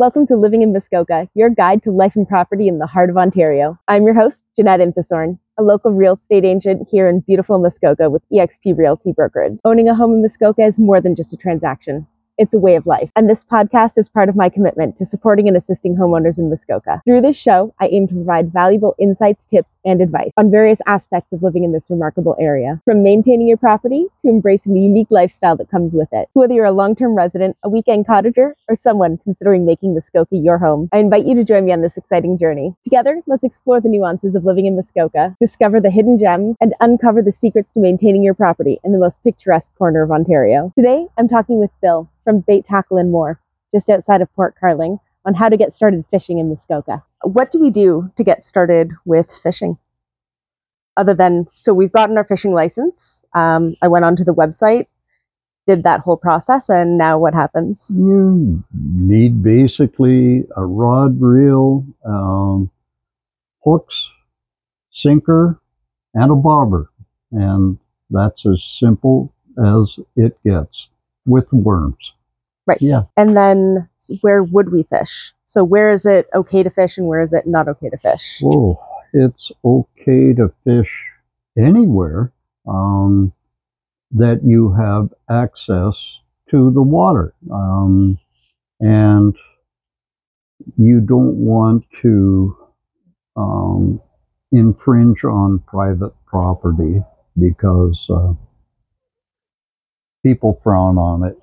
Welcome 0.00 0.26
to 0.28 0.34
Living 0.34 0.62
in 0.62 0.72
Muskoka, 0.72 1.28
your 1.34 1.50
guide 1.50 1.82
to 1.82 1.90
life 1.90 2.16
and 2.16 2.26
property 2.26 2.68
in 2.68 2.78
the 2.78 2.86
heart 2.86 3.10
of 3.10 3.18
Ontario. 3.18 3.78
I'm 3.86 4.04
your 4.04 4.14
host, 4.14 4.44
Jeanette 4.56 4.80
Inthorn, 4.80 5.38
a 5.58 5.62
local 5.62 5.92
real 5.92 6.14
estate 6.14 6.42
agent 6.42 6.88
here 6.90 7.06
in 7.06 7.20
beautiful 7.20 7.58
Muskoka 7.58 8.08
with 8.08 8.22
eXp 8.32 8.78
Realty 8.78 9.12
Brokerage. 9.12 9.58
Owning 9.62 9.90
a 9.90 9.94
home 9.94 10.14
in 10.14 10.22
Muskoka 10.22 10.64
is 10.64 10.78
more 10.78 11.02
than 11.02 11.14
just 11.14 11.34
a 11.34 11.36
transaction. 11.36 12.06
It's 12.40 12.54
a 12.54 12.58
way 12.58 12.74
of 12.74 12.86
life. 12.86 13.10
And 13.16 13.28
this 13.28 13.44
podcast 13.44 13.98
is 13.98 14.08
part 14.08 14.30
of 14.30 14.34
my 14.34 14.48
commitment 14.48 14.96
to 14.96 15.04
supporting 15.04 15.46
and 15.46 15.58
assisting 15.58 15.94
homeowners 15.94 16.38
in 16.38 16.48
Muskoka. 16.48 17.02
Through 17.04 17.20
this 17.20 17.36
show, 17.36 17.74
I 17.78 17.88
aim 17.88 18.08
to 18.08 18.14
provide 18.14 18.50
valuable 18.50 18.94
insights, 18.98 19.44
tips, 19.44 19.76
and 19.84 20.00
advice 20.00 20.30
on 20.38 20.50
various 20.50 20.78
aspects 20.86 21.34
of 21.34 21.42
living 21.42 21.64
in 21.64 21.72
this 21.72 21.90
remarkable 21.90 22.34
area, 22.40 22.80
from 22.86 23.02
maintaining 23.02 23.46
your 23.46 23.58
property 23.58 24.06
to 24.22 24.28
embracing 24.30 24.72
the 24.72 24.80
unique 24.80 25.08
lifestyle 25.10 25.54
that 25.56 25.70
comes 25.70 25.92
with 25.92 26.08
it. 26.12 26.30
So 26.32 26.40
whether 26.40 26.54
you're 26.54 26.64
a 26.64 26.72
long-term 26.72 27.14
resident, 27.14 27.58
a 27.62 27.68
weekend 27.68 28.06
cottager, 28.06 28.52
or 28.68 28.74
someone 28.74 29.18
considering 29.22 29.66
making 29.66 29.94
Muskoka 29.94 30.34
your 30.34 30.56
home, 30.56 30.88
I 30.94 30.96
invite 30.96 31.26
you 31.26 31.34
to 31.34 31.44
join 31.44 31.66
me 31.66 31.72
on 31.72 31.82
this 31.82 31.98
exciting 31.98 32.38
journey. 32.38 32.74
Together, 32.82 33.20
let's 33.26 33.44
explore 33.44 33.82
the 33.82 33.90
nuances 33.90 34.34
of 34.34 34.46
living 34.46 34.64
in 34.64 34.76
Muskoka, 34.76 35.36
discover 35.42 35.78
the 35.78 35.90
hidden 35.90 36.18
gems, 36.18 36.56
and 36.58 36.72
uncover 36.80 37.20
the 37.20 37.32
secrets 37.32 37.74
to 37.74 37.80
maintaining 37.80 38.22
your 38.22 38.32
property 38.32 38.80
in 38.82 38.92
the 38.92 38.98
most 38.98 39.22
picturesque 39.22 39.76
corner 39.76 40.02
of 40.02 40.10
Ontario. 40.10 40.72
Today, 40.74 41.06
I'm 41.18 41.28
talking 41.28 41.58
with 41.60 41.70
Bill, 41.82 42.08
from 42.24 42.40
Bait 42.40 42.64
Tackle 42.66 42.98
and 42.98 43.10
More, 43.10 43.40
just 43.74 43.90
outside 43.90 44.20
of 44.20 44.32
Port 44.34 44.54
Carling, 44.58 44.98
on 45.24 45.34
how 45.34 45.48
to 45.48 45.56
get 45.56 45.74
started 45.74 46.04
fishing 46.10 46.38
in 46.38 46.48
Muskoka. 46.48 47.02
What 47.22 47.50
do 47.50 47.60
we 47.60 47.70
do 47.70 48.10
to 48.16 48.24
get 48.24 48.42
started 48.42 48.92
with 49.04 49.30
fishing? 49.30 49.78
Other 50.96 51.14
than, 51.14 51.46
so 51.56 51.72
we've 51.72 51.92
gotten 51.92 52.16
our 52.16 52.24
fishing 52.24 52.52
license. 52.52 53.24
Um, 53.34 53.74
I 53.80 53.88
went 53.88 54.04
onto 54.04 54.24
the 54.24 54.34
website, 54.34 54.86
did 55.66 55.84
that 55.84 56.00
whole 56.00 56.16
process, 56.16 56.68
and 56.68 56.98
now 56.98 57.18
what 57.18 57.34
happens? 57.34 57.86
You 57.96 58.64
need 58.74 59.42
basically 59.42 60.44
a 60.56 60.64
rod 60.64 61.20
reel, 61.20 61.86
um, 62.04 62.70
hooks, 63.64 64.10
sinker, 64.90 65.60
and 66.14 66.30
a 66.30 66.34
bobber. 66.34 66.90
And 67.32 67.78
that's 68.10 68.44
as 68.44 68.64
simple 68.64 69.32
as 69.56 69.98
it 70.16 70.36
gets 70.44 70.88
with 71.26 71.52
worms. 71.52 72.12
Right. 72.66 72.80
Yeah. 72.80 73.02
And 73.16 73.36
then 73.36 73.88
where 74.20 74.42
would 74.42 74.70
we 74.70 74.84
fish? 74.84 75.32
So 75.44 75.64
where 75.64 75.90
is 75.90 76.06
it 76.06 76.28
okay 76.34 76.62
to 76.62 76.70
fish 76.70 76.98
and 76.98 77.06
where 77.06 77.22
is 77.22 77.32
it 77.32 77.46
not 77.46 77.68
okay 77.68 77.90
to 77.90 77.98
fish? 77.98 78.40
Oh, 78.44 78.78
it's 79.12 79.50
okay 79.64 80.32
to 80.34 80.52
fish 80.64 80.90
anywhere 81.58 82.32
um, 82.68 83.32
that 84.12 84.40
you 84.44 84.72
have 84.72 85.12
access 85.28 85.94
to 86.50 86.70
the 86.70 86.82
water. 86.82 87.34
Um, 87.50 88.18
and 88.80 89.36
you 90.76 91.00
don't 91.00 91.36
want 91.36 91.84
to 92.02 92.56
um, 93.36 94.00
infringe 94.52 95.24
on 95.24 95.60
private 95.60 96.12
property 96.26 97.02
because 97.38 98.06
uh, 98.10 98.32
people 100.22 100.60
frown 100.62 100.98
on 100.98 101.24
it. 101.24 101.36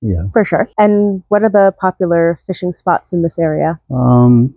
Yeah. 0.00 0.24
For 0.32 0.44
sure. 0.44 0.68
And 0.78 1.22
what 1.28 1.42
are 1.42 1.48
the 1.48 1.74
popular 1.78 2.38
fishing 2.46 2.72
spots 2.72 3.12
in 3.12 3.22
this 3.22 3.38
area? 3.38 3.80
Um, 3.90 4.54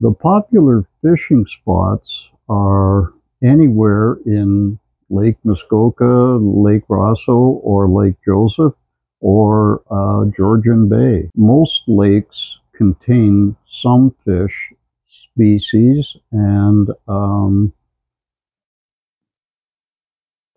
the 0.00 0.12
popular 0.12 0.86
fishing 1.02 1.46
spots 1.46 2.28
are 2.48 3.12
anywhere 3.42 4.18
in 4.26 4.78
Lake 5.08 5.36
Muskoka, 5.44 6.38
Lake 6.40 6.82
Rosseau, 6.88 7.60
or 7.62 7.88
Lake 7.88 8.16
Joseph, 8.24 8.74
or 9.20 9.82
uh, 9.90 10.24
Georgian 10.36 10.88
Bay. 10.88 11.30
Most 11.36 11.82
lakes 11.86 12.58
contain 12.74 13.56
some 13.70 14.14
fish 14.24 14.72
species, 15.08 16.16
and 16.32 16.88
um, 17.06 17.72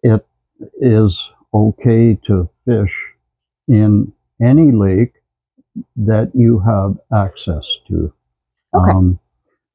it 0.01 0.25
is 0.81 1.29
okay 1.57 2.17
to 2.27 2.49
fish 2.65 2.95
in 3.67 4.11
any 4.41 4.71
lake 4.71 5.13
that 5.95 6.31
you 6.33 6.59
have 6.59 6.97
access 7.13 7.65
to. 7.87 8.13
Okay. 8.73 8.91
Um, 8.91 9.19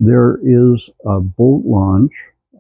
there 0.01 0.39
is 0.43 0.91
a 1.05 1.21
boat 1.21 1.63
launch 1.65 2.13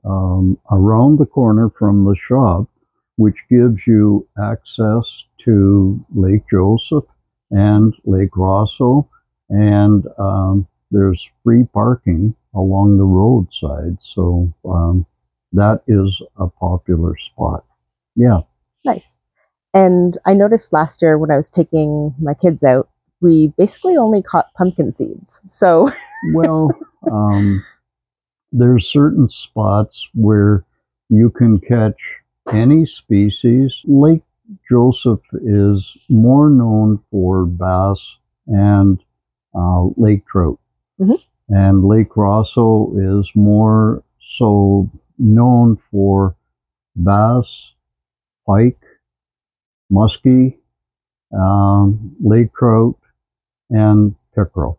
um, 0.04 0.58
around 0.70 1.18
the 1.18 1.26
corner 1.26 1.70
from 1.70 2.04
the 2.04 2.16
shop, 2.16 2.68
which 3.16 3.36
gives 3.50 3.86
you 3.86 4.26
access 4.40 5.04
to 5.44 6.04
Lake 6.14 6.42
Joseph 6.50 7.04
and 7.50 7.94
Lake 8.04 8.36
Rosseau, 8.36 9.08
and 9.50 10.06
um, 10.18 10.66
there's 10.90 11.28
free 11.42 11.64
parking 11.72 12.34
along 12.54 12.96
the 12.96 13.04
roadside. 13.04 13.98
So 14.02 14.52
um, 14.64 15.06
that 15.52 15.82
is 15.86 16.20
a 16.38 16.48
popular 16.48 17.14
spot. 17.32 17.64
Yeah. 18.14 18.40
Nice. 18.84 19.18
And 19.74 20.18
I 20.26 20.34
noticed 20.34 20.72
last 20.72 21.00
year 21.02 21.16
when 21.18 21.30
I 21.30 21.36
was 21.36 21.50
taking 21.50 22.14
my 22.18 22.34
kids 22.34 22.62
out, 22.62 22.88
we 23.20 23.52
basically 23.56 23.96
only 23.96 24.22
caught 24.22 24.52
pumpkin 24.54 24.92
seeds. 24.92 25.40
So, 25.46 25.90
well, 26.34 26.70
um, 27.10 27.64
there's 28.50 28.86
certain 28.86 29.30
spots 29.30 30.08
where 30.14 30.64
you 31.08 31.30
can 31.30 31.58
catch 31.60 31.96
any 32.52 32.84
species. 32.86 33.80
Lake 33.84 34.22
Joseph 34.68 35.20
is 35.42 35.96
more 36.10 36.50
known 36.50 36.98
for 37.10 37.46
bass 37.46 37.98
and 38.46 39.02
uh, 39.54 39.86
lake 39.96 40.26
trout. 40.26 40.58
Mhm. 41.00 41.24
And 41.48 41.84
Lake 41.84 42.16
Rosseau 42.16 42.92
is 42.96 43.30
more 43.34 44.02
so 44.20 44.90
known 45.18 45.78
for 45.90 46.34
bass, 46.96 47.71
pike, 48.46 48.82
muskie, 49.92 50.56
um, 51.36 52.14
lake 52.20 52.52
trout, 52.54 52.98
and 53.70 54.14
pickerel 54.34 54.78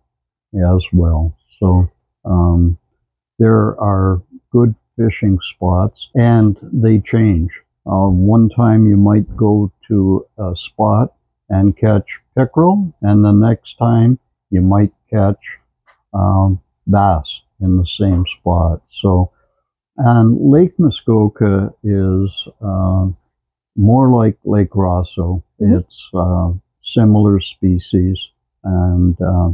as 0.56 0.84
well. 0.94 1.36
So 1.60 1.90
um, 2.26 2.78
there 3.40 3.80
are 3.80 4.22
good 4.52 4.76
fishing 4.98 5.40
spots 5.42 6.10
and 6.16 6.58
they 6.62 7.00
change. 7.00 7.52
Uh, 7.86 8.08
one 8.08 8.50
time 8.50 8.88
you 8.88 8.96
might 8.96 9.36
go 9.36 9.72
to 9.88 10.26
a 10.38 10.56
spot 10.56 11.14
and 11.50 11.76
catch 11.76 12.06
pickerel, 12.38 12.94
and 13.02 13.24
the 13.24 13.32
next 13.32 13.78
time 13.78 14.18
you 14.50 14.62
might 14.62 14.94
catch 15.10 15.44
um, 16.14 16.62
bass 16.88 17.42
in 17.60 17.78
the 17.78 17.86
same 17.86 18.26
spot. 18.40 18.82
So, 18.90 19.32
and 19.98 20.40
Lake 20.50 20.80
Muskoka 20.80 21.74
is 21.84 22.30
uh, 22.66 23.08
more 23.76 24.10
like 24.10 24.38
Lake 24.46 24.72
Rosseau. 24.76 25.42
Mhm. 25.62 25.80
It's 25.80 26.10
uh, 26.14 26.54
similar 26.84 27.40
species 27.40 28.30
and 28.64 29.20
uh, 29.22 29.52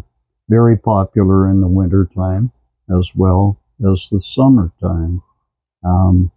very 0.49 0.77
popular 0.77 1.49
in 1.49 1.61
the 1.61 1.67
wintertime 1.67 2.51
as 2.89 3.09
well 3.15 3.57
as 3.87 4.07
the 4.11 4.19
summertime. 4.21 5.21
Um, 5.83 6.31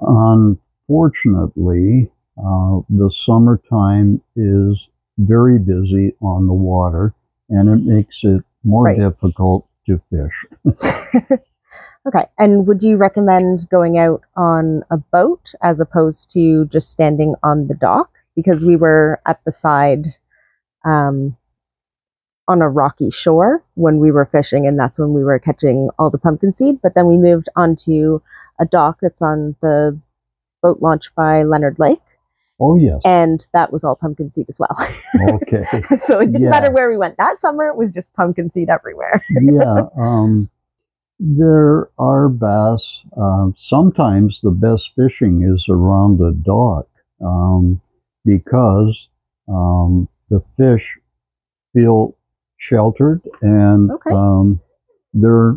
unfortunately, 0.00 2.10
uh, 2.38 2.80
the 2.90 3.10
summertime 3.10 4.20
is 4.36 4.78
very 5.18 5.58
busy 5.58 6.14
on 6.20 6.46
the 6.46 6.52
water 6.52 7.14
and 7.48 7.68
it 7.68 7.82
makes 7.86 8.20
it 8.22 8.44
more 8.64 8.84
Right. 8.84 8.98
difficult 8.98 9.66
to 9.86 10.00
fish. 10.10 10.46
okay. 12.06 12.26
And 12.38 12.66
would 12.66 12.82
you 12.82 12.96
recommend 12.96 13.68
going 13.70 13.98
out 13.98 14.22
on 14.36 14.82
a 14.90 14.96
boat 14.96 15.54
as 15.62 15.80
opposed 15.80 16.30
to 16.32 16.64
just 16.66 16.90
standing 16.90 17.34
on 17.42 17.66
the 17.68 17.74
dock? 17.74 18.10
Because 18.34 18.64
we 18.64 18.76
were 18.76 19.20
at 19.26 19.40
the 19.44 19.52
side 19.52 20.06
um, 20.84 21.36
on 22.48 22.62
a 22.62 22.68
rocky 22.68 23.10
shore 23.10 23.62
when 23.74 23.98
we 23.98 24.10
were 24.10 24.26
fishing, 24.26 24.66
and 24.66 24.78
that's 24.78 24.98
when 24.98 25.12
we 25.14 25.24
were 25.24 25.38
catching 25.38 25.88
all 25.98 26.10
the 26.10 26.18
pumpkin 26.18 26.52
seed. 26.52 26.80
But 26.82 26.94
then 26.94 27.06
we 27.06 27.16
moved 27.16 27.48
onto 27.56 28.20
a 28.60 28.64
dock 28.66 28.98
that's 29.02 29.22
on 29.22 29.56
the 29.62 29.98
boat 30.62 30.80
launch 30.80 31.14
by 31.14 31.42
Leonard 31.42 31.78
Lake, 31.78 32.00
Oh, 32.60 32.76
yes. 32.76 33.00
and 33.04 33.46
that 33.52 33.72
was 33.72 33.84
all 33.84 33.96
pumpkin 33.96 34.30
seed 34.32 34.46
as 34.48 34.58
well. 34.58 34.76
Okay. 35.34 35.64
so 35.98 36.20
it 36.20 36.26
didn't 36.26 36.42
Yeah. 36.42 36.50
matter 36.50 36.70
where 36.70 36.88
we 36.90 36.96
went. 36.96 37.16
That 37.18 37.38
summer 37.40 37.68
it 37.68 37.76
was 37.76 37.92
just 37.92 38.12
pumpkin 38.14 38.50
seed 38.50 38.68
everywhere. 38.70 39.22
yeah. 39.30 39.86
Um, 39.98 40.48
there 41.18 41.88
are 41.98 42.28
bass. 42.28 43.02
Um, 43.16 43.54
sometimes 43.58 44.40
the 44.42 44.50
best 44.50 44.92
fishing 44.94 45.42
is 45.42 45.66
around 45.68 46.20
a 46.20 46.32
dock 46.32 46.86
um, 47.24 47.80
because 48.24 49.08
um, 49.48 50.08
the 50.30 50.42
fish 50.56 50.98
feel 51.72 52.16
sheltered 52.58 53.22
and 53.42 53.90
Okay. 53.90 54.10
um, 54.12 54.60
they're 55.14 55.56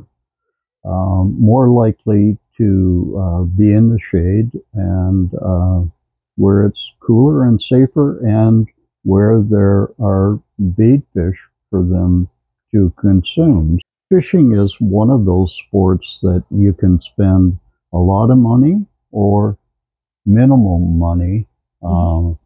um, 0.86 1.36
more 1.40 1.70
likely 1.70 2.38
to 2.58 3.16
uh, 3.20 3.42
be 3.44 3.74
in 3.74 3.90
the 3.90 4.00
shade 4.00 4.52
and 4.74 5.34
uh, 5.42 5.82
where 6.36 6.66
it's 6.66 6.92
cooler 7.00 7.46
and 7.46 7.62
safer 7.62 8.26
and 8.26 8.68
where 9.04 9.42
there 9.42 9.90
are 10.00 10.40
bait 10.78 11.02
fish 11.14 11.38
for 11.70 11.84
them 11.84 12.30
to 12.72 12.94
consume. 13.00 13.80
Fishing 14.10 14.56
is 14.56 14.76
one 14.80 15.10
of 15.10 15.26
those 15.26 15.56
sports 15.66 16.20
that 16.24 16.44
you 16.50 16.74
can 16.74 17.00
spend 17.00 17.60
a 17.94 17.98
lot 17.98 18.32
of 18.32 18.38
money 18.38 18.86
or 19.12 19.58
minimal 20.26 20.80
money 20.80 21.48
um, 21.84 22.38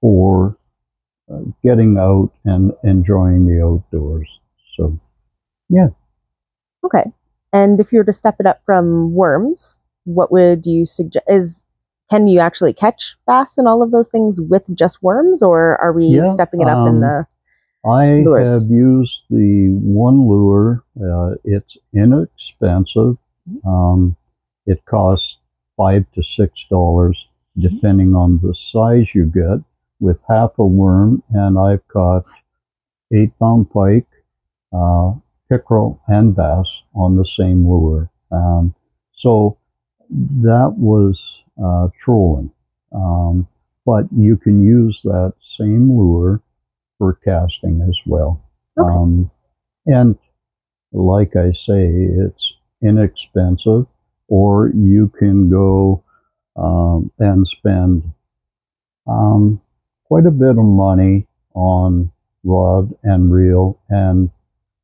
for 0.00 0.56
uh, 1.32 1.40
getting 1.62 1.98
out 1.98 2.30
and 2.44 2.72
enjoying 2.84 3.46
the 3.46 3.62
outdoors. 3.64 4.28
So, 4.76 4.98
yeah. 5.68 5.88
Okay. 6.84 7.04
And 7.52 7.80
if 7.80 7.92
you 7.92 7.98
were 7.98 8.04
to 8.04 8.12
step 8.12 8.36
it 8.40 8.46
up 8.46 8.64
from 8.64 9.12
worms, 9.12 9.80
what 10.04 10.32
would 10.32 10.64
you 10.66 10.86
suggest? 10.86 11.24
Is 11.28 11.64
can 12.08 12.26
you 12.28 12.40
actually 12.40 12.72
catch 12.72 13.16
bass 13.26 13.58
and 13.58 13.68
all 13.68 13.82
of 13.82 13.90
those 13.90 14.08
things 14.08 14.40
with 14.40 14.64
just 14.76 15.02
worms, 15.02 15.42
or 15.42 15.76
are 15.80 15.92
we 15.92 16.04
Yeah, 16.16 16.32
stepping 16.32 16.60
it 16.62 16.68
up 16.68 16.86
in 16.88 16.94
um, 16.94 17.00
the? 17.00 17.26
I 17.84 18.20
Lures. 18.20 18.62
have 18.62 18.70
used 18.70 19.20
the 19.30 19.70
one 19.70 20.28
lure. 20.28 20.84
Uh, 21.00 21.36
it's 21.44 21.76
inexpensive. 21.94 23.16
Um, 23.64 24.16
it 24.66 24.84
costs 24.84 25.38
five 25.76 26.04
to 26.14 26.22
six 26.22 26.64
dollars, 26.68 27.28
depending 27.58 28.14
on 28.14 28.38
the 28.42 28.54
size 28.54 29.06
you 29.14 29.24
get, 29.26 29.60
with 29.98 30.18
half 30.28 30.58
a 30.58 30.66
worm. 30.66 31.22
And 31.30 31.58
I've 31.58 31.86
caught 31.88 32.26
eight 33.12 33.32
pound 33.38 33.70
pike, 33.70 34.06
uh, 34.72 35.14
pickerel, 35.48 36.00
and 36.06 36.36
bass 36.36 36.66
on 36.94 37.16
the 37.16 37.24
same 37.24 37.66
lure. 37.66 38.10
Um, 38.30 38.74
so 39.12 39.56
that 40.10 40.74
was 40.76 41.42
uh, 41.62 41.88
trolling. 41.98 42.50
Um, 42.92 43.48
but 43.86 44.04
you 44.14 44.36
can 44.36 44.62
use 44.62 45.00
that 45.02 45.32
same 45.56 45.96
lure 45.96 46.40
for 47.00 47.14
casting 47.24 47.80
as 47.88 47.98
well. 48.06 48.44
Okay. 48.78 48.92
Um, 48.92 49.30
and 49.86 50.18
like 50.92 51.34
I 51.34 51.52
say, 51.52 51.88
it's 51.90 52.52
inexpensive, 52.82 53.86
or 54.28 54.70
you 54.74 55.08
can 55.18 55.48
go 55.48 56.04
um, 56.56 57.10
and 57.18 57.48
spend 57.48 58.02
um, 59.08 59.62
quite 60.04 60.26
a 60.26 60.30
bit 60.30 60.50
of 60.50 60.56
money 60.64 61.26
on 61.54 62.12
rod 62.44 62.94
and 63.02 63.32
reel 63.32 63.80
and 63.88 64.30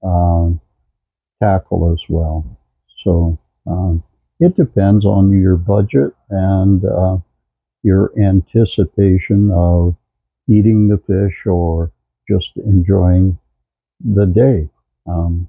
um, 0.02 0.58
tackle 1.42 1.92
as 1.92 2.00
well. 2.08 2.58
So 3.04 3.38
um, 3.66 4.02
it 4.40 4.56
depends 4.56 5.04
on 5.04 5.38
your 5.38 5.56
budget 5.56 6.14
and 6.30 6.82
uh, 6.82 7.18
your 7.82 8.12
anticipation 8.18 9.50
of 9.52 9.94
eating 10.48 10.88
the 10.88 10.98
fish 10.98 11.44
or 11.44 11.92
just 12.28 12.56
enjoying 12.56 13.38
the 14.05 14.26
day. 14.26 14.69
Um, 15.06 15.49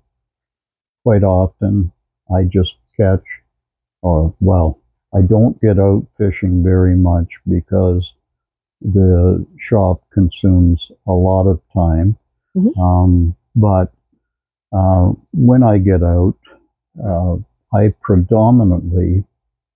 quite 1.03 1.24
often, 1.24 1.91
I 2.33 2.44
just 2.44 2.75
catch, 2.95 3.24
uh, 4.03 4.29
well, 4.39 4.79
I 5.15 5.21
don't 5.21 5.59
get 5.62 5.79
out 5.79 6.06
fishing 6.18 6.63
very 6.63 6.95
much 6.95 7.27
because 7.47 8.13
the 8.81 9.45
shop 9.57 10.01
consumes 10.13 10.91
a 11.07 11.12
lot 11.12 11.47
of 11.47 11.62
time. 11.74 12.18
Mhm. 12.56 12.77
Um, 12.77 13.35
but 13.56 13.91
uh, 14.71 15.13
when 15.33 15.63
I 15.63 15.77
get 15.77 16.03
out, 16.03 16.38
uh, 17.03 17.38
I 17.74 17.94
predominantly 18.01 19.24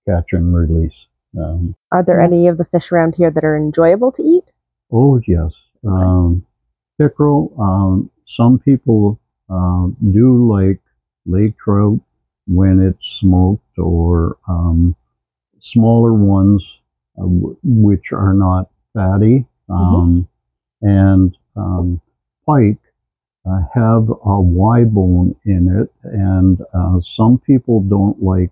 catch 0.06 0.32
and 0.32 0.54
release. 0.54 0.94
Um, 1.38 1.74
Are 1.90 2.02
there 2.02 2.20
any 2.20 2.46
of 2.48 2.58
the 2.58 2.64
fish 2.64 2.92
around 2.92 3.14
here 3.14 3.30
that 3.30 3.44
are 3.44 3.56
enjoyable 3.56 4.12
to 4.12 4.22
eat? 4.22 4.50
Oh 4.90 5.20
yes, 5.26 5.52
um, 5.88 6.44
pickerel. 7.02 7.52
Um, 7.58 8.10
some 8.26 8.58
people 8.58 9.18
um, 9.48 9.96
do 10.12 10.52
like 10.52 10.80
lake 11.26 11.56
trout 11.58 12.00
when 12.46 12.80
it's 12.80 13.06
smoked, 13.20 13.78
or 13.78 14.36
um, 14.48 14.94
smaller 15.60 16.12
ones 16.12 16.62
uh, 17.18 17.22
w- 17.22 17.56
which 17.62 18.12
are 18.12 18.34
not 18.34 18.70
fatty. 18.94 19.46
Um, 19.68 20.28
And 20.82 21.36
um, 21.56 22.00
pike 22.46 22.82
uh, 23.46 23.62
have 23.74 24.08
a 24.10 24.40
Y 24.40 24.84
bone 24.84 25.34
in 25.44 25.68
it, 25.80 25.88
and 26.02 26.60
uh, 26.74 27.00
some 27.00 27.38
people 27.38 27.80
don't 27.82 28.22
like 28.22 28.50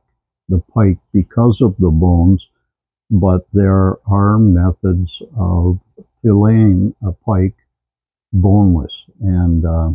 the 0.49 0.61
pike 0.75 0.99
because 1.13 1.61
of 1.61 1.75
the 1.79 1.91
bones. 1.91 2.47
But 3.11 3.47
there 3.53 3.99
are 4.07 4.39
methods 4.39 5.23
of 5.37 5.81
filleting 6.23 6.95
a 7.03 7.13
pike 7.13 7.57
boneless. 8.33 8.93
And 9.21 9.65
uh, 9.67 9.91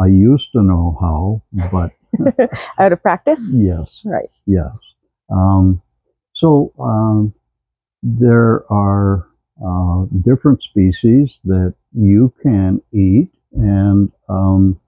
I 0.00 0.06
used 0.06 0.52
to 0.52 0.62
know 0.62 0.96
how, 1.00 1.42
but 1.72 1.92
Out 2.78 2.92
of 2.92 3.02
practice? 3.02 3.50
yes, 3.54 4.02
Right. 4.04 4.30
yes. 4.46 4.76
Um, 5.30 5.82
so 6.32 6.72
um, 6.78 7.34
there 8.02 8.64
are 8.72 9.26
uh, 9.64 10.06
different 10.22 10.62
species 10.62 11.38
that 11.44 11.74
you 11.92 12.32
can 12.42 12.80
eat, 12.92 13.28
and 13.52 14.10
um, 14.28 14.80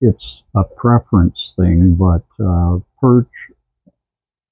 it's 0.00 0.42
a 0.56 0.64
preference 0.64 1.52
thing, 1.56 1.94
but 1.94 2.24
uh, 2.44 2.78
perch, 3.00 3.28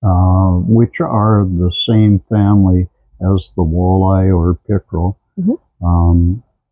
uh, 0.03 0.53
which 0.67 1.01
are 1.01 1.45
the 1.45 1.73
same 1.87 2.21
family 2.31 2.89
as 3.21 3.51
the 3.57 3.63
walleye 3.65 4.35
or 4.35 4.55
pickerel, 4.69 5.19
Mhm. 5.39 5.59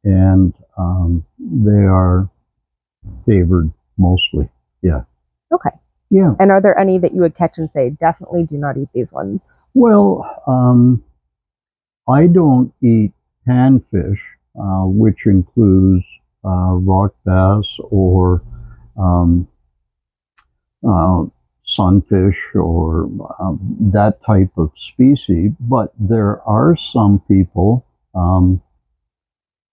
And 0.06 0.54
um, 0.78 1.24
they 1.38 1.72
are 1.72 2.30
favored 3.26 3.72
mostly. 3.98 4.48
Yeah. 4.82 5.02
Okay. 5.52 5.70
Yeah. 6.10 6.34
And 6.38 6.52
are 6.52 6.60
there 6.60 6.78
any 6.78 6.98
that 6.98 7.12
you 7.12 7.20
would 7.20 7.36
catch 7.36 7.58
and 7.58 7.68
say, 7.68 7.90
definitely 7.90 8.44
do 8.44 8.56
not 8.56 8.76
eat 8.76 8.88
these 8.94 9.12
ones? 9.12 9.66
Well, 9.74 10.24
um, 10.46 11.02
I 12.08 12.28
don't 12.28 12.72
eat 12.80 13.12
panfish, 13.48 14.20
uh, 14.58 14.84
which 14.86 15.26
includes 15.26 16.04
uh, 16.44 16.74
rock 16.74 17.14
bass 17.24 17.66
or 17.90 18.40
um, 18.96 19.48
uh, 20.88 21.24
sunfish 21.64 22.38
or 22.54 23.10
um, 23.40 23.58
that 23.92 24.22
type 24.24 24.52
of 24.56 24.70
species. 24.76 25.50
But 25.58 25.92
there 25.98 26.40
are 26.42 26.76
some 26.76 27.20
people. 27.26 27.84
Um, 28.14 28.62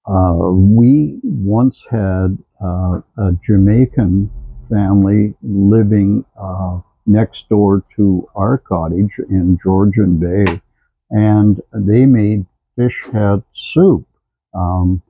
uh, 0.06 0.52
we 0.52 1.20
once 1.24 1.84
had 1.90 2.38
uh, 2.64 3.00
a 3.18 3.32
Jamaican 3.46 4.30
family 4.70 5.34
living 5.42 6.26
uh, 6.40 6.80
next 7.06 7.48
door 7.50 7.84
to 7.96 8.28
our 8.36 8.58
cottage 8.58 9.12
in 9.30 9.58
Georgian 9.64 10.18
Bay, 10.18 10.62
and 11.10 11.62
they 11.74 12.06
made 12.06 12.46
fish 12.76 13.04
head 13.12 13.44
soup, 13.54 14.06
um, 14.54 15.02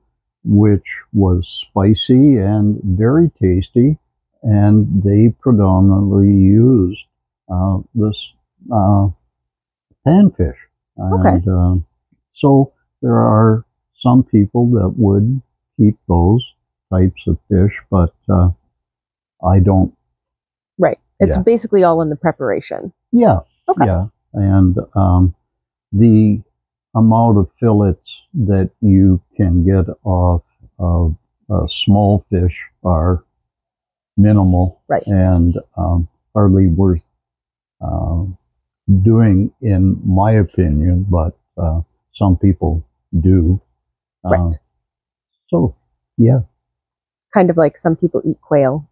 which 0.44 0.86
was 1.12 1.48
spicy 1.48 2.36
and 2.36 2.80
very 2.82 3.30
tasty. 3.42 3.98
And 4.42 5.02
they 5.02 5.34
predominantly 5.40 6.28
used 6.28 7.06
uh, 7.50 7.78
this 7.94 8.32
uh, 8.70 9.08
panfish. 10.06 10.58
Okay. 11.00 11.28
And 11.28 11.48
um, 11.48 11.86
so 12.34 12.74
there 13.00 13.16
are 13.16 13.64
some 14.04 14.22
people 14.22 14.64
that 14.72 14.90
would 14.96 15.40
keep 15.78 15.96
those 16.08 16.44
types 16.92 17.22
of 17.26 17.38
fish, 17.50 17.74
but 17.90 18.14
uh, 18.28 18.50
I 19.42 19.58
don't. 19.58 19.92
Right. 20.78 20.98
It's 21.20 21.36
Yeah. 21.36 21.42
basically 21.42 21.82
all 21.84 22.02
in 22.02 22.10
the 22.10 22.16
preparation. 22.26 22.92
Yeah, 23.12 23.40
Okay. 23.68 23.86
yeah, 23.86 24.06
and 24.34 24.76
um, 24.94 25.34
the 25.92 26.42
amount 26.94 27.38
of 27.38 27.48
fillets 27.58 28.10
that 28.34 28.70
you 28.80 29.20
can 29.36 29.64
get 29.64 29.86
off 30.04 30.42
of 30.78 31.16
a 31.50 31.66
small 31.70 32.24
fish 32.30 32.56
are 32.84 33.24
minimal 34.16 34.80
Right. 34.88 35.06
and 35.06 35.56
um, 35.76 36.08
hardly 36.34 36.66
worth 36.68 37.02
uh, 37.80 38.24
doing, 39.02 39.52
in 39.60 40.00
my 40.04 40.32
opinion. 40.32 41.06
But 41.08 41.36
uh, 41.56 41.80
some 42.14 42.36
people 42.36 42.84
do. 43.20 43.60
Right. 44.24 44.54
So, 45.48 45.74
yeah, 46.16 46.40
Kind 47.32 47.50
of 47.50 47.56
like 47.56 47.76
some 47.78 47.96
people 47.96 48.22
eat 48.24 48.40
quail 48.40 48.88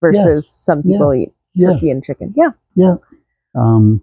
versus 0.00 0.46
some 0.48 0.82
Yeah. 0.84 0.96
people 0.98 1.14
eat 1.14 1.32
yeah. 1.54 1.72
turkey 1.72 1.90
and 1.90 2.04
chicken. 2.04 2.34
Yeah. 2.36 2.50
Yeah. 2.74 2.96
Um, 3.54 4.02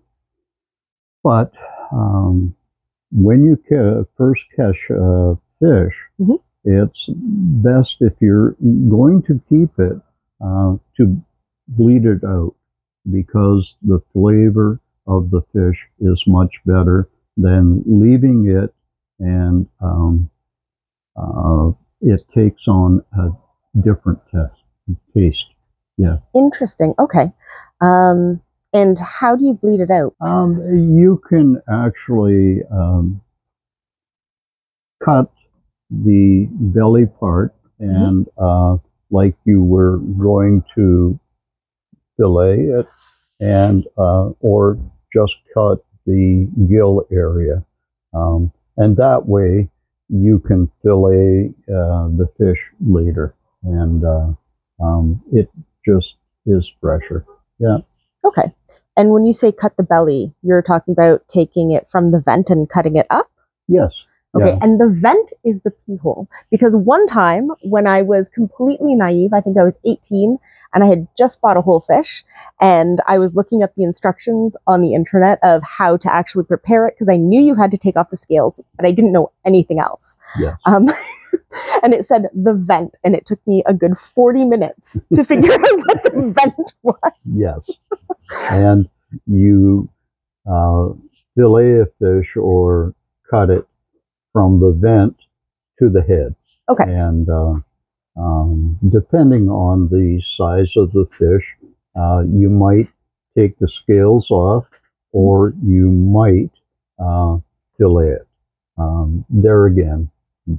but 1.24 1.54
um, 1.92 2.56
when 3.12 3.44
you 3.44 3.58
ca- 3.70 4.06
first 4.18 4.44
catch 4.56 4.90
a 4.90 5.38
fish, 5.60 5.96
Mhm. 6.20 6.40
it's 6.64 7.10
best 7.64 7.98
if 8.02 8.14
you're 8.22 8.52
going 8.90 9.22
to 9.24 9.40
keep 9.50 9.78
it 9.80 10.00
uh, 10.42 10.78
to 10.98 11.22
bleed 11.68 12.06
it 12.06 12.24
out 12.24 12.56
because 13.12 13.78
the 13.84 14.00
flavor 14.14 14.80
of 15.08 15.30
the 15.32 15.42
fish 15.54 15.88
is 16.00 16.24
much 16.28 16.60
better 16.66 17.08
than 17.38 17.84
leaving 17.86 18.48
it 18.48 18.74
and 19.20 19.68
um, 19.82 20.30
uh, 21.20 21.72
it 22.02 22.22
takes 22.34 22.68
on 22.68 23.04
a 23.18 23.30
different 23.82 24.20
test, 24.32 24.56
taste. 25.14 25.46
Interesting. 26.34 26.94
Okay. 27.00 27.32
Um, 27.82 28.42
and 28.74 29.00
how 29.00 29.36
do 29.36 29.46
you 29.46 29.54
bleed 29.54 29.82
it 29.82 29.92
out? 29.92 30.16
Um, 30.22 30.62
you 30.96 31.22
can 31.28 31.62
actually 31.70 32.62
um, 32.72 33.22
cut 35.04 35.32
the 35.90 36.48
belly 36.52 37.08
part 37.20 37.56
and 37.80 38.28
uh, 38.38 38.78
like 39.10 39.36
you 39.46 39.64
were 39.64 39.98
going 39.98 40.64
to 40.76 41.20
fillet 42.18 42.60
it 42.60 42.88
and 43.40 43.88
uh, 43.98 44.30
or 44.40 44.78
just 45.14 45.36
cut 45.54 45.80
the 46.06 46.48
gill 46.70 47.08
area 47.12 47.64
um, 48.14 48.52
and 48.78 48.98
that 48.98 49.26
way 49.26 49.70
you 50.10 50.40
can 50.40 50.70
fillet 50.84 51.54
uh, 51.70 52.08
the 52.18 52.28
fish 52.38 52.60
later 52.86 53.36
and 53.64 54.04
uh, 54.04 54.32
um, 54.84 55.22
it 55.32 55.50
just 55.86 56.16
is 56.46 56.72
fresher 56.82 57.26
Yeah. 57.60 57.78
Okay. 58.24 58.54
And 58.98 59.12
when 59.12 59.26
you 59.26 59.34
say 59.34 59.54
cut 59.54 59.78
the 59.78 59.84
belly, 59.84 60.34
you're 60.42 60.62
talking 60.62 60.92
about 60.92 61.26
taking 61.30 61.72
it 61.72 61.90
from 61.90 62.12
the 62.12 62.20
vent 62.20 62.50
and 62.50 62.70
cutting 62.70 62.96
it 62.96 63.08
up? 63.10 63.30
yes 63.68 63.94
Okay. 64.36 64.50
Yeah. 64.50 64.60
And 64.62 64.80
the 64.80 64.88
vent 64.88 65.32
is 65.44 65.60
the 65.62 65.72
pee 65.72 65.98
hole. 65.98 66.28
Because 66.52 66.76
one 66.76 67.08
time 67.08 67.50
when 67.64 67.88
I 67.88 68.04
was 68.04 68.30
completely 68.30 68.94
naive, 68.96 69.34
I 69.34 69.42
think 69.42 69.58
I 69.58 69.64
was 69.64 69.76
18 69.86 70.38
and 70.74 70.84
I 70.84 70.88
had 70.88 71.08
just 71.18 71.42
bought 71.42 71.58
a 71.58 71.62
whole 71.62 71.80
fish 71.80 72.24
and 72.60 73.00
I 73.08 73.18
was 73.18 73.36
looking 73.36 73.64
up 73.64 73.74
the 73.76 73.84
instructions 73.84 74.56
on 74.68 74.82
the 74.82 74.94
internet 74.94 75.40
of 75.44 75.64
how 75.64 75.98
to 75.98 76.14
actually 76.14 76.44
prepare 76.44 76.88
it 76.88 76.96
because 76.96 77.10
I 77.10 77.18
knew 77.18 77.42
you 77.42 77.56
had 77.56 77.72
to 77.72 77.78
take 77.78 77.98
off 77.98 78.10
the 78.10 78.18
scales, 78.18 78.64
but 78.76 78.86
I 78.86 78.92
didn't 78.92 79.12
know 79.12 79.32
anything 79.46 79.80
else. 79.80 80.16
Yes. 80.40 80.58
Um, 80.66 80.90
and 81.84 81.94
it 81.94 82.06
said 82.06 82.28
the 82.34 82.54
vent 82.54 82.98
and 83.04 83.16
it 83.16 83.26
took 83.26 83.46
me 83.48 83.64
a 83.66 83.74
good 83.74 83.98
40 83.98 84.46
minutes 84.46 85.00
to 85.14 85.24
figure 85.24 85.54
out 85.54 85.60
what 85.86 86.04
the 86.04 86.34
vent 86.36 86.74
was. 86.84 87.12
Yes. 87.26 87.70
and 88.52 88.90
you 89.26 89.90
uh, 90.50 90.90
fillet 91.36 91.82
a 91.82 91.86
fish 92.00 92.36
or 92.36 92.94
cut 93.30 93.50
it 93.50 93.68
from 94.34 94.60
the 94.60 94.72
vent 94.72 95.16
to 95.80 95.90
the 95.90 96.02
head. 96.02 96.36
Okay. 96.70 96.84
And 96.84 97.28
uh, 97.30 97.56
um, 98.20 98.78
depending 98.90 99.50
on 99.50 99.88
the 99.90 100.22
size 100.26 100.76
of 100.76 100.92
the 100.92 101.08
fish, 101.18 101.46
uh, 101.96 102.24
you 102.28 102.50
might 102.50 102.88
take 103.38 103.58
the 103.60 103.70
scales 103.70 104.30
off 104.30 104.66
or 105.12 105.54
you 105.64 105.90
might 105.90 106.52
uh, 107.00 107.38
fillet 107.78 108.10
it. 108.10 108.28
Um, 108.78 109.26
there 109.30 109.66
again, 109.66 110.10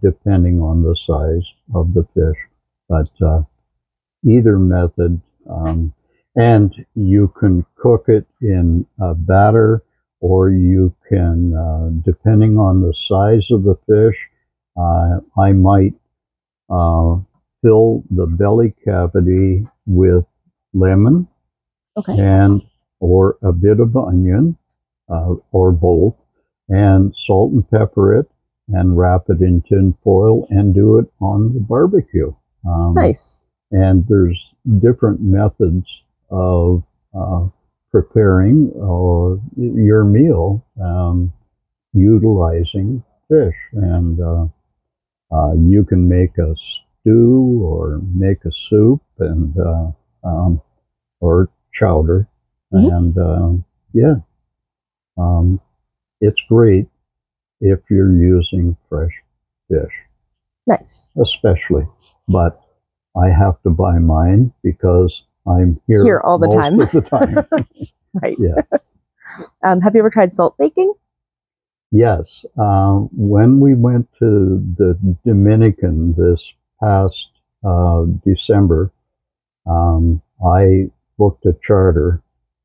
depending 0.03 0.61
on 0.61 0.83
the 0.83 0.97
size 1.07 1.47
of 1.75 1.95
the 1.95 2.07
fish. 2.15 2.39
But 2.89 3.11
uh, 3.25 3.43
either 4.25 4.59
method, 4.59 5.21
um, 5.49 5.93
and 6.37 6.75
you 6.95 7.33
can 7.39 7.65
cook 7.77 8.07
it 8.09 8.27
in 8.41 8.87
a 9.01 9.15
batter 9.15 9.83
or 10.21 10.51
you 10.51 10.95
can, 11.09 11.55
uh, 11.55 11.91
depending 12.05 12.59
on 12.59 12.83
the 12.83 12.95
size 12.95 13.51
of 13.51 13.65
the 13.65 13.77
fish, 13.87 14.19
uh, 14.77 15.21
I 15.41 15.53
might 15.53 15.95
uh, 16.69 17.17
fill 17.63 18.03
the 18.11 18.27
belly 18.27 18.75
cavity 18.85 19.67
with 19.87 20.25
lemon 20.75 21.27
Okay. 21.97 22.19
and 22.19 22.63
or 23.01 23.37
a 23.43 23.53
bit 23.53 23.81
of 23.81 23.97
onion 23.97 24.57
uh, 25.09 25.35
or 25.53 25.73
both 25.73 26.15
and 26.69 27.15
salt 27.17 27.53
and 27.53 27.69
pepper 27.71 28.17
it 28.19 28.31
and 28.69 28.97
wrap 28.97 29.23
it 29.29 29.41
in 29.41 29.61
tin 29.63 29.95
foil 30.05 30.47
and 30.51 30.75
do 30.75 30.99
it 30.99 31.07
on 31.21 31.53
the 31.53 31.61
barbecue 31.61 32.33
um, 32.69 32.95
Nice. 32.95 33.45
and 33.73 34.07
there's 34.09 34.39
different 34.81 35.21
methods 35.21 35.87
of 36.31 36.85
uh, 37.19 37.47
preparing 37.91 38.71
or 38.77 39.41
your 39.57 40.05
meal 40.05 40.65
um, 40.81 41.33
utilizing 41.93 43.03
fish 43.29 43.57
and 43.73 44.21
uh, 44.21 44.47
uh, 45.33 45.53
you 45.55 45.85
can 45.85 46.09
make 46.09 46.39
a 46.39 46.55
stew 47.01 47.61
or 47.65 48.01
make 48.15 48.45
a 48.45 48.53
soup 48.53 49.03
and 49.19 49.55
uh, 49.59 49.91
um, 50.25 50.61
or 51.21 51.49
chowder 51.73 52.27
Mhm. 52.73 52.97
and 52.97 53.19
um, 53.19 53.65
yeah 53.93 54.17
um, 55.19 55.61
it's 56.21 56.41
great 56.49 56.87
if 57.61 57.81
you're 57.91 58.13
using 58.13 58.77
fresh 58.89 59.13
fish 59.69 59.93
Nice. 60.67 61.09
especially. 61.21 61.87
But 62.29 62.61
I 63.17 63.29
have 63.29 63.61
to 63.63 63.71
buy 63.71 63.99
mine 63.99 64.53
because 64.63 65.25
I'm 65.47 65.81
here, 65.87 66.05
Here 66.05 66.21
all 66.25 66.39
the 66.39 66.47
most 66.47 66.55
time. 66.57 66.81
of 66.81 66.91
the 66.93 67.01
time. 67.01 67.47
Right. 68.23 68.37
yeah. 68.39 68.63
Um, 69.63 69.81
have 69.81 69.95
you 69.95 70.01
ever 70.01 70.11
tried 70.11 70.33
salt 70.35 70.57
baking? 70.59 70.93
Yes. 71.93 72.45
Uh, 72.59 72.99
when 73.13 73.61
we 73.61 73.75
went 73.75 74.09
to 74.19 74.59
the 74.77 74.99
Dominican 75.25 76.15
this 76.15 76.53
past 76.83 77.29
uh, 77.65 78.05
December, 78.25 78.93
um, 79.67 80.21
I 80.45 80.91
booked 81.19 81.45
a 81.47 81.55
charter, 81.63 82.23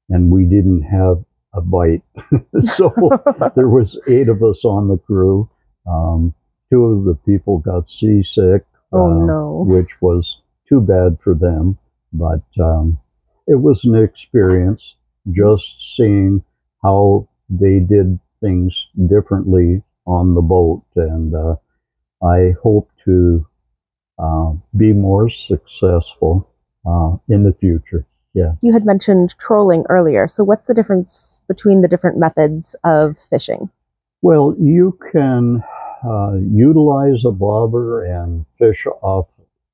and 0.10 0.32
we 0.32 0.46
didn't 0.46 0.84
have 0.84 1.24
a 1.54 1.62
bite. 1.62 2.04
so 2.76 2.94
there 3.56 3.70
was 3.70 4.00
eight 4.08 4.30
of 4.30 4.44
us 4.44 4.64
on 4.66 4.88
the 4.88 4.98
crew. 4.98 5.50
Um, 5.88 6.34
two 6.72 6.86
of 6.86 7.06
the 7.06 7.16
people 7.16 7.60
got 7.60 7.90
seasick. 7.90 8.66
oh 8.92 9.06
uh, 9.06 9.26
no. 9.26 9.66
which 9.68 10.02
was 10.02 10.42
too 10.68 10.82
bad 10.82 11.18
for 11.24 11.34
them. 11.34 11.78
But 12.14 12.44
um, 12.60 12.98
it 13.48 13.56
was 13.56 13.84
an 13.84 13.96
experience 13.96 14.96
just 15.32 15.96
seeing 15.96 16.44
how 16.82 17.28
they 17.50 17.80
did 17.80 18.20
things 18.42 18.88
differently 19.08 19.84
on 20.06 20.36
the 20.36 20.42
boat. 20.42 20.84
And 20.96 21.34
uh, 21.36 21.56
I 22.26 22.54
hope 22.64 22.90
to 23.06 23.46
uh, 24.18 24.54
be 24.76 24.94
more 24.94 25.30
successful 25.30 26.50
uh, 26.86 27.16
in 27.28 27.44
the 27.44 27.54
future. 27.54 28.06
Yeah. 28.34 28.54
You 28.62 28.74
had 28.74 28.86
mentioned 28.86 29.36
trolling 29.40 29.86
earlier. 29.90 30.28
So, 30.28 30.44
what's 30.44 30.68
the 30.68 30.74
difference 30.74 31.42
between 31.48 31.82
the 31.82 31.88
different 31.88 32.18
methods 32.18 32.76
of 32.84 33.18
fishing? 33.30 33.70
Well, 34.22 34.56
you 34.60 34.98
can 35.12 35.64
uh, 36.06 36.34
utilize 36.52 37.24
a 37.26 37.32
bobber 37.32 38.04
and 38.04 38.46
fish 38.60 38.86
off 39.02 39.28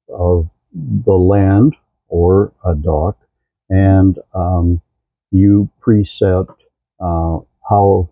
of 0.10 0.48
the 0.74 1.14
land 1.14 1.76
or 2.08 2.52
a 2.64 2.76
dock, 2.76 3.18
and 3.70 4.20
um, 4.36 4.82
you 5.32 5.70
preset 5.82 6.48
uh, 7.00 7.40
how 7.68 8.10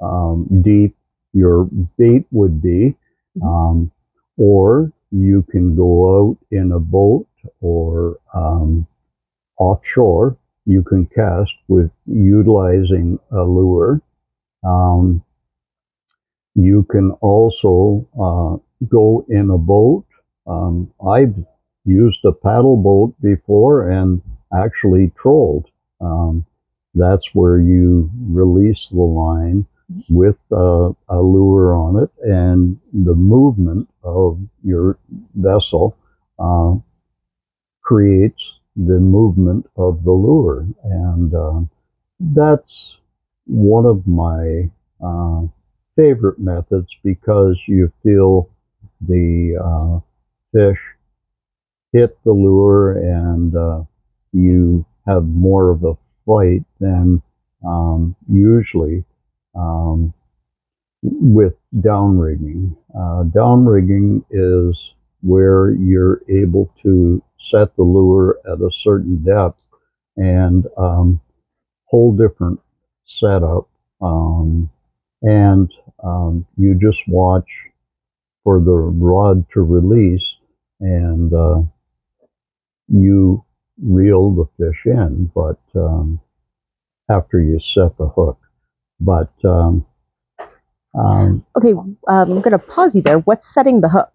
um, 0.00 0.62
deep 0.62 0.96
your 1.32 1.64
bait 1.98 2.24
would 2.30 2.62
be, 2.62 2.96
um, 3.42 3.90
or 4.36 4.92
you 5.12 5.44
can 5.50 5.76
go 5.76 6.30
out 6.30 6.38
in 6.50 6.72
a 6.72 6.80
boat 6.80 7.26
or 7.60 8.18
um, 8.34 8.86
offshore. 9.58 10.36
You 10.64 10.82
can 10.82 11.06
cast 11.06 11.52
with 11.68 11.90
utilizing 12.06 13.18
a 13.30 13.42
lure. 13.42 14.00
Um, 14.64 15.22
you 16.54 16.84
can 16.90 17.12
also 17.20 18.06
uh, 18.20 18.84
go 18.86 19.24
in 19.28 19.50
a 19.50 19.58
boat. 19.58 20.06
Um, 20.46 20.92
I've 21.06 21.34
used 21.84 22.24
a 22.24 22.32
paddle 22.32 22.76
boat 22.76 23.14
before 23.20 23.90
and 23.90 24.22
actually 24.56 25.12
trolled. 25.18 25.68
Um, 26.00 26.46
that's 26.94 27.34
where 27.34 27.58
you 27.58 28.10
release 28.28 28.88
the 28.88 29.00
line 29.00 29.66
with 30.08 30.38
uh, 30.52 30.92
a 31.08 31.20
lure 31.20 31.74
on 31.74 32.02
it, 32.02 32.10
and 32.24 32.78
the 32.92 33.14
movement 33.14 33.88
of 34.02 34.40
your 34.62 34.98
vessel 35.34 35.96
uh, 36.38 36.74
creates 37.82 38.58
the 38.76 38.98
movement 38.98 39.66
of 39.76 40.02
the 40.04 40.12
lure. 40.12 40.66
And 40.84 41.34
uh, 41.34 41.60
that's 42.20 42.96
one 43.46 43.86
of 43.86 44.06
my 44.06 44.70
uh, 45.04 45.42
favorite 45.96 46.38
methods 46.38 46.88
because 47.02 47.58
you 47.66 47.92
feel 48.02 48.48
the 49.00 49.56
uh, 49.62 50.00
fish 50.52 50.80
hit 51.92 52.18
the 52.24 52.32
lure 52.32 52.92
and 52.92 53.54
uh, 53.56 53.82
you 54.32 54.84
have 55.06 55.24
more 55.24 55.70
of 55.70 55.84
a 55.84 55.96
fight 56.26 56.64
than 56.80 57.22
um, 57.66 58.14
usually 58.28 59.04
um, 59.54 60.12
with 61.02 61.54
downrigging. 61.80 62.76
Uh, 62.96 63.24
downrigging 63.24 64.24
is 64.30 64.94
where 65.22 65.70
you're 65.74 66.22
able 66.28 66.72
to 66.82 67.22
set 67.38 67.74
the 67.76 67.82
lure 67.82 68.38
at 68.46 68.60
a 68.60 68.70
certain 68.72 69.22
depth 69.24 69.58
and 70.16 70.66
um, 70.76 71.20
whole 71.86 72.12
different 72.12 72.60
setup. 73.04 73.68
Um, 74.00 74.70
and 75.22 75.72
um, 76.02 76.46
you 76.56 76.74
just 76.74 77.02
watch 77.08 77.48
for 78.44 78.58
the 78.60 78.72
rod 78.72 79.46
to 79.52 79.62
release 79.62 80.34
and 80.80 81.32
uh, 81.32 81.62
you 82.88 83.44
reel 83.80 84.32
the 84.32 84.46
fish 84.58 84.82
in, 84.86 85.30
but 85.34 85.60
um, 85.76 86.20
after 87.08 87.40
you 87.40 87.60
set 87.60 87.96
the 87.98 88.08
hook. 88.08 88.38
But 89.04 89.32
um, 89.44 89.84
um, 90.94 91.44
Okay, 91.56 91.72
um, 91.72 91.96
I'm 92.06 92.40
going 92.40 92.52
to 92.52 92.58
pause 92.58 92.94
you 92.94 93.02
there. 93.02 93.18
What's 93.20 93.52
setting 93.52 93.80
the 93.80 93.88
hook? 93.88 94.12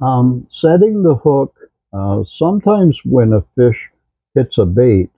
um, 0.00 0.46
setting 0.50 1.02
the 1.04 1.14
hook, 1.14 1.54
uh, 1.92 2.24
sometimes 2.28 2.98
when 3.04 3.32
a 3.32 3.42
fish 3.56 3.78
hits 4.34 4.58
a 4.58 4.64
bait, 4.66 5.10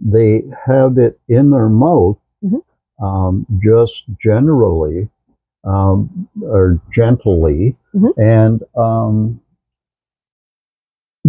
they 0.00 0.42
have 0.64 0.96
it 0.96 1.20
in 1.28 1.50
their 1.50 1.68
mouth, 1.68 2.16
Mhm. 2.42 2.62
um, 3.02 3.46
just 3.58 4.04
generally 4.18 5.08
um, 5.64 6.26
or 6.42 6.80
gently, 6.90 7.76
Mhm. 7.94 8.12
and 8.16 8.62
um, 8.76 9.40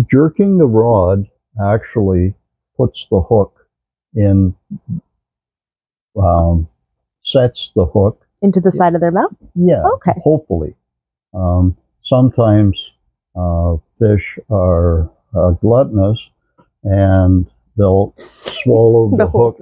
jerking 0.08 0.58
the 0.58 0.68
rod 0.68 1.28
actually 1.62 2.34
puts 2.78 3.08
the 3.12 3.20
hook 3.22 3.68
in, 4.14 4.56
um, 6.16 6.70
sets 7.32 7.72
the 7.76 7.86
hook. 7.86 8.26
Into 8.42 8.60
the 8.62 8.72
side 8.72 8.96
of 8.96 9.02
their 9.02 9.12
mouth? 9.12 9.36
Yeah 9.56 9.84
Okay. 9.96 10.14
hopefully. 10.24 10.76
Um, 11.34 11.76
sometimes 12.04 12.92
uh, 13.36 13.78
fish 14.00 14.40
are 14.50 15.10
uh, 15.36 15.52
gluttonous 15.52 16.20
and 16.84 17.46
they'll 17.78 18.14
swallow 18.18 19.10
the, 19.12 19.18
The 19.18 19.28
hook 19.28 19.60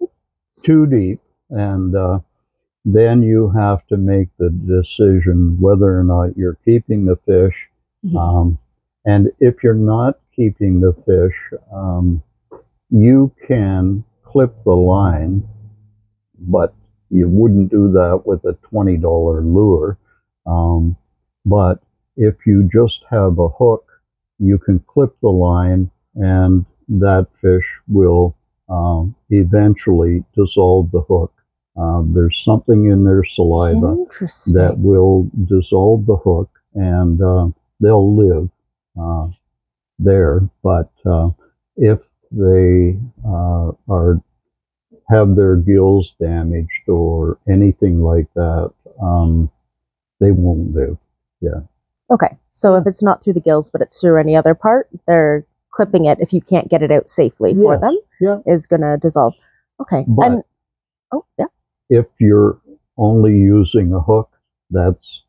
too 0.62 0.86
deep, 0.86 1.20
and 1.50 1.94
uh, 1.94 2.18
then 2.84 3.22
you 3.22 3.50
have 3.50 3.86
to 3.88 3.96
make 3.96 4.28
the 4.38 4.50
decision 4.50 5.56
whether 5.60 5.98
or 5.98 6.02
not 6.04 6.36
you're 6.36 6.58
keeping 6.64 7.04
the 7.04 7.16
fish. 7.26 7.54
Mhm. 8.04 8.16
Um, 8.16 8.58
and 9.04 9.30
if 9.38 9.62
you're 9.62 9.74
not 9.74 10.18
keeping 10.34 10.80
the 10.80 10.92
fish, 11.06 11.36
um, 11.72 12.22
you 12.90 13.32
can 13.46 14.02
clip 14.24 14.52
the 14.64 14.74
line, 14.74 15.46
but 16.38 16.74
you 17.10 17.28
wouldn't 17.28 17.70
do 17.70 17.90
that 17.92 18.22
with 18.24 18.44
a 18.44 18.56
$20 18.72 19.00
lure. 19.02 19.98
Um, 20.46 20.96
but 21.44 21.80
if 22.16 22.46
you 22.46 22.68
just 22.72 23.04
have 23.10 23.38
a 23.38 23.48
hook, 23.48 23.84
you 24.38 24.58
can 24.58 24.80
clip 24.80 25.16
the 25.20 25.28
line 25.28 25.90
and 26.14 26.64
that 26.88 27.26
fish 27.40 27.66
will 27.88 28.36
um, 28.68 29.14
eventually 29.30 30.24
dissolve 30.34 30.90
the 30.90 31.02
hook. 31.02 31.32
Um, 31.76 32.12
there's 32.14 32.42
something 32.42 32.90
in 32.90 33.04
their 33.04 33.22
saliva 33.24 33.96
that 34.54 34.76
will 34.78 35.28
dissolve 35.44 36.06
the 36.06 36.16
hook 36.16 36.50
and 36.74 37.20
uh, 37.22 37.48
they'll 37.80 38.16
live 38.16 38.48
uh, 39.00 39.28
there. 39.98 40.40
But 40.62 40.90
uh, 41.04 41.30
if 41.76 42.00
they 42.30 42.98
uh, 43.26 43.72
are 43.88 44.20
have 45.08 45.36
their 45.36 45.56
gills 45.56 46.14
damaged 46.20 46.88
or 46.88 47.38
anything 47.48 48.00
like 48.02 48.26
that, 48.34 48.72
um, 49.02 49.50
they 50.20 50.30
won't 50.30 50.74
live. 50.74 50.96
Yeah. 51.40 51.60
Okay, 52.10 52.36
so 52.52 52.76
if 52.76 52.86
it's 52.86 53.02
not 53.02 53.22
through 53.22 53.32
the 53.34 53.40
gills, 53.40 53.68
but 53.68 53.80
it's 53.82 54.00
through 54.00 54.18
any 54.18 54.36
other 54.36 54.54
part, 54.54 54.88
they're 55.06 55.44
clipping 55.70 56.04
it 56.06 56.18
if 56.20 56.32
you 56.32 56.40
can't 56.40 56.68
get 56.70 56.82
it 56.82 56.90
out 56.90 57.10
safely 57.10 57.54
for 57.54 57.78
them. 57.78 57.96
yeah. 58.20 58.38
Is 58.46 58.66
going 58.66 58.80
to 58.82 58.96
dissolve. 59.00 59.34
Okay. 59.80 60.04
But- 60.08 60.26
and 60.26 60.42
oh 61.12 61.24
yeah. 61.38 61.46
If 61.90 62.06
you're 62.18 62.58
only 62.96 63.36
using 63.36 63.92
a 63.92 64.00
hook, 64.00 64.30
that's 64.70 65.22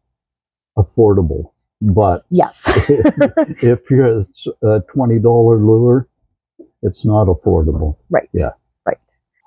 affordable. 0.78 1.52
But 1.82 2.24
Yes. 2.32 2.64
if 2.68 3.90
you're 3.92 4.22
it's 4.22 4.48
a 4.64 4.82
twenty 4.92 5.20
dollar 5.20 5.58
lure, 5.60 6.08
it's 6.82 7.06
not 7.06 7.28
affordable. 7.28 7.98
right. 8.10 8.30
Yeah. 8.34 8.52
Right. 8.86 8.98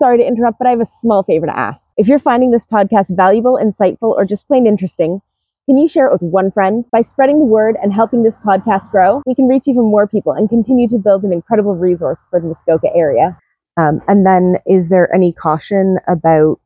Sorry 0.01 0.17
to 0.17 0.27
interrupt, 0.27 0.57
but 0.57 0.67
I 0.67 0.71
have 0.71 0.81
a 0.81 0.87
small 0.87 1.23
favor 1.23 1.45
to 1.45 1.55
ask. 1.55 1.93
If 1.99 2.09
you're 2.09 2.19
finding 2.19 2.53
this 2.53 2.65
podcast 2.65 3.15
valuable, 3.15 3.61
insightful, 3.63 4.15
or 4.17 4.25
just 4.25 4.49
plain 4.49 4.67
interesting, 4.67 5.21
can 5.67 5.77
you 5.77 5.91
share 5.91 6.07
it 6.07 6.13
with 6.13 6.23
one 6.23 6.51
friend? 6.51 6.87
By 6.91 7.03
spreading 7.03 7.39
the 7.39 7.45
word 7.45 7.77
and 7.83 7.93
helping 7.93 8.23
this 8.23 8.39
podcast 8.39 8.91
grow, 8.91 9.21
we 9.27 9.35
can 9.35 9.47
reach 9.47 9.65
even 9.69 9.83
more 9.83 10.07
people 10.07 10.33
and 10.33 10.49
continue 10.49 10.89
to 10.89 10.97
build 10.97 11.23
an 11.23 11.35
incredible 11.35 11.77
resource 11.77 12.27
for 12.31 12.41
the 12.41 12.47
Muskoka 12.47 12.89
area. 12.95 13.39
Um, 13.77 14.01
and 14.09 14.25
then, 14.25 14.57
is 14.67 14.89
there 14.89 15.15
any 15.15 15.35
caution 15.35 15.99
about 16.09 16.63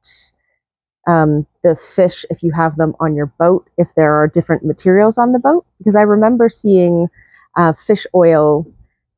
um, 1.08 1.44
the 1.64 1.74
fish 1.74 2.24
if 2.30 2.40
you 2.44 2.52
have 2.52 2.76
them 2.76 2.94
on 3.00 3.16
your 3.16 3.26
boat, 3.40 3.68
if 3.76 3.88
there 3.96 4.14
are 4.14 4.28
different 4.28 4.64
materials 4.64 5.18
on 5.18 5.32
the 5.32 5.40
boat? 5.40 5.66
Because 5.78 5.96
I 5.96 6.02
remember 6.02 6.48
seeing 6.48 7.08
uh, 7.56 7.72
fish 7.72 8.06
oil 8.14 8.64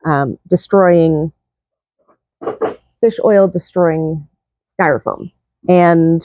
um, 0.07 0.39
destroying 0.49 1.33
fish 3.01 3.19
oil 3.25 3.49
destroying 3.49 4.27
styrofoam. 4.79 5.31
And 5.69 6.23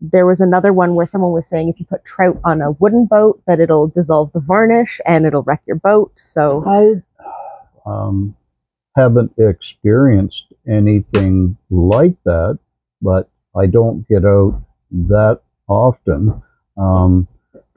there 0.00 0.26
was 0.26 0.40
another 0.40 0.72
one 0.72 0.94
where 0.94 1.06
someone 1.06 1.32
was 1.32 1.46
saying 1.46 1.68
if 1.68 1.78
you 1.78 1.86
put 1.86 2.04
trout 2.04 2.40
on 2.44 2.62
a 2.62 2.72
wooden 2.72 3.06
boat, 3.06 3.42
that 3.46 3.60
it'll 3.60 3.88
dissolve 3.88 4.32
the 4.32 4.40
varnish 4.40 5.00
and 5.06 5.26
it'll 5.26 5.42
wreck 5.42 5.62
your 5.66 5.76
boat. 5.76 6.12
So, 6.18 6.64
I 6.66 7.90
um, 7.90 8.34
haven't 8.96 9.32
experienced 9.38 10.52
anything 10.68 11.56
like 11.70 12.16
that, 12.24 12.58
but 13.02 13.28
I 13.56 13.66
don't 13.66 14.08
get 14.08 14.24
out 14.24 14.62
that 14.90 15.40
often. 15.68 16.42
Um, 16.76 17.28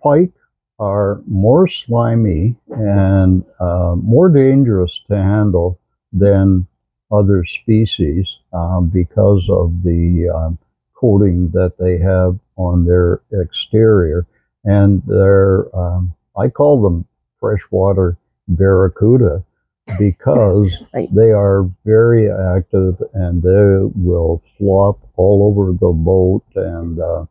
pike 0.02 0.34
are 0.80 1.22
more 1.28 1.68
slimy 1.68 2.56
and 2.70 3.44
uh, 3.60 3.96
more 3.98 4.30
dangerous 4.30 5.02
to 5.10 5.16
handle 5.16 5.80
than 6.12 6.68
other 7.14 7.46
species 7.46 8.38
um, 8.54 8.90
because 8.94 9.44
of 9.50 9.84
the 9.84 10.30
um, 10.36 10.58
coating 10.96 11.52
that 11.52 11.74
they 11.80 11.98
have 12.00 12.40
on 12.58 12.86
their 12.86 13.22
exterior. 13.34 14.26
And 14.66 15.04
they're, 15.08 15.76
um, 15.76 16.14
I 16.38 16.50
call 16.50 16.82
them 16.82 17.06
freshwater 17.40 18.18
barracuda 18.48 19.44
because 20.00 20.72
Right. 20.94 21.10
they 21.14 21.32
are 21.32 21.70
very 21.86 22.32
active 22.32 23.02
and 23.14 23.44
they 23.44 23.90
will 23.96 24.42
flop 24.58 25.00
all 25.18 25.44
over 25.48 25.74
the 25.74 25.92
boat 25.94 26.44
and 26.56 27.00
uh, 27.00 27.26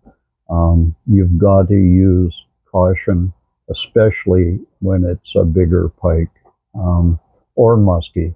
um, 0.51 0.95
you've 1.07 1.39
got 1.39 1.69
to 1.69 1.75
use 1.77 2.35
caution 2.71 3.33
especially 3.71 4.61
when 4.81 5.05
it's 5.05 5.35
a 5.37 5.45
bigger 5.45 5.89
pike 5.89 6.31
um, 6.75 7.19
or 7.55 7.77
muskie 7.77 8.35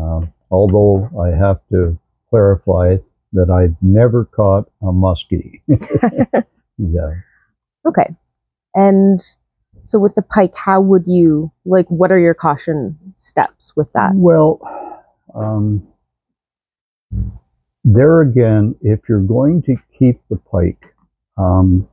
um, 0.00 0.32
although 0.50 1.08
i 1.22 1.28
have 1.36 1.60
to 1.70 1.98
clarify 2.30 2.96
that 3.32 3.50
i've 3.50 3.76
never 3.82 4.24
caught 4.24 4.68
a 4.82 4.86
muskie 4.86 5.60
yeah 6.78 7.12
okay. 7.86 8.14
And 8.74 9.22
so, 9.82 9.98
with 9.98 10.14
the 10.14 10.22
pike, 10.22 10.54
how 10.56 10.80
would 10.80 11.06
you 11.06 11.52
like 11.64 11.86
what 11.88 12.12
are 12.12 12.18
your 12.18 12.34
caution 12.34 12.98
steps 13.14 13.74
with 13.76 13.92
that? 13.92 14.12
Well, 14.14 14.60
um, 15.34 15.86
there 17.84 18.20
again, 18.20 18.74
if 18.82 19.00
you're 19.08 19.20
going 19.20 19.62
to 19.62 19.76
keep 19.98 20.20
the 20.28 20.36
pike, 20.36 20.94
um, 21.38 21.88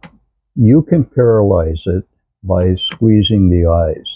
you 0.55 0.81
can 0.81 1.05
paralyze 1.05 1.83
it 1.85 2.03
by 2.43 2.75
squeezing 2.75 3.49
the 3.49 3.69
eyes. 3.69 4.12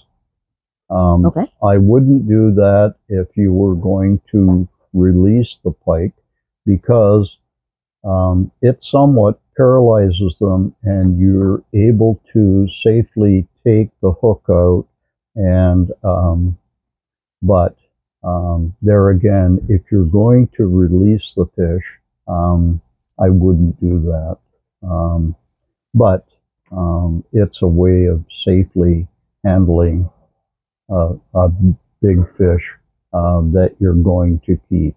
Um, 0.90 1.26
Okay. 1.26 1.46
I 1.64 1.78
wouldn't 1.78 2.28
do 2.28 2.52
that 2.54 2.96
if 3.10 3.36
you 3.36 3.54
were 3.54 3.76
going 3.76 4.22
to 4.32 4.68
release 4.94 5.58
the 5.64 5.72
pike 5.72 6.14
because 6.66 7.38
um, 8.04 8.52
it 8.62 8.84
somewhat 8.84 9.40
paralyzes 9.58 10.36
them 10.40 10.74
and 10.84 11.20
you're 11.20 11.64
able 11.74 12.22
to 12.34 12.68
safely 12.70 13.48
take 13.66 13.90
the 14.02 14.12
hook 14.12 14.44
out 14.50 14.86
and 15.36 15.92
um, 16.04 16.58
but 17.42 17.76
um, 18.24 18.74
there 18.82 19.10
again 19.10 19.60
if 19.70 19.82
you're 19.92 20.06
going 20.06 20.48
to 20.56 20.68
release 20.68 21.34
the 21.36 21.46
fish 21.56 21.86
um, 22.28 22.80
i 23.20 23.30
wouldn't 23.30 23.80
do 23.82 24.00
that 24.00 24.38
um, 24.88 25.36
but 25.94 26.28
um, 26.72 27.24
it's 27.34 27.62
a 27.62 27.68
way 27.68 28.06
of 28.06 28.24
safely 28.32 29.08
handling 29.44 30.10
a, 30.90 31.14
a 31.36 31.50
big 32.02 32.20
fish 32.38 32.64
um, 33.14 33.52
that 33.54 33.76
you're 33.80 33.94
going 33.94 34.40
to 34.46 34.60
keep 34.70 34.96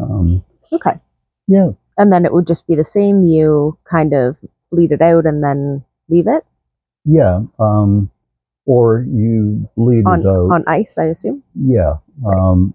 um, 0.00 0.44
Okay. 0.72 0.98
yeah 1.46 1.70
And 1.98 2.12
then 2.12 2.24
it 2.24 2.32
would 2.32 2.46
just 2.46 2.66
be 2.66 2.74
the 2.74 2.84
same. 2.84 3.24
You 3.24 3.78
kind 3.84 4.12
of 4.14 4.38
bleed 4.70 4.92
it 4.92 5.02
out 5.02 5.26
and 5.26 5.42
then 5.44 5.84
leave 6.08 6.26
it 6.26 6.44
yeah 7.04 7.42
um, 7.58 8.10
or 8.64 9.04
you 9.08 9.68
bleed 9.76 10.06
on 10.06 10.20
it 10.20 10.26
out 10.26 10.50
on 10.50 10.64
ice, 10.66 10.96
I 10.96 11.04
assume. 11.04 11.42
Yeah. 11.54 11.94
Um, 12.24 12.74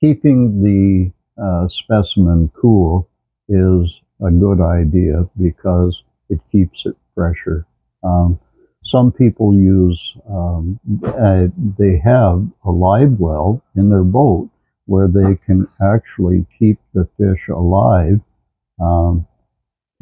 keeping 0.00 0.62
the 0.62 1.12
uh, 1.42 1.68
specimen 1.68 2.50
cool 2.60 3.08
is 3.48 3.90
a 4.24 4.30
good 4.30 4.60
idea 4.60 5.28
because 5.40 6.02
it 6.28 6.40
keeps 6.52 6.84
it 6.86 6.96
fresher. 7.14 7.66
Um, 8.02 8.38
some 8.90 9.12
people 9.12 9.54
use, 9.54 10.14
um, 10.28 10.80
uh, 11.04 11.46
they 11.78 11.96
have 11.98 12.44
a 12.64 12.70
live 12.70 13.20
well 13.20 13.62
in 13.76 13.88
their 13.88 14.02
boat 14.02 14.50
where 14.86 15.06
they 15.06 15.36
can 15.46 15.68
actually 15.80 16.44
keep 16.58 16.76
the 16.92 17.08
fish 17.16 17.48
alive 17.48 18.20
um, 18.80 19.24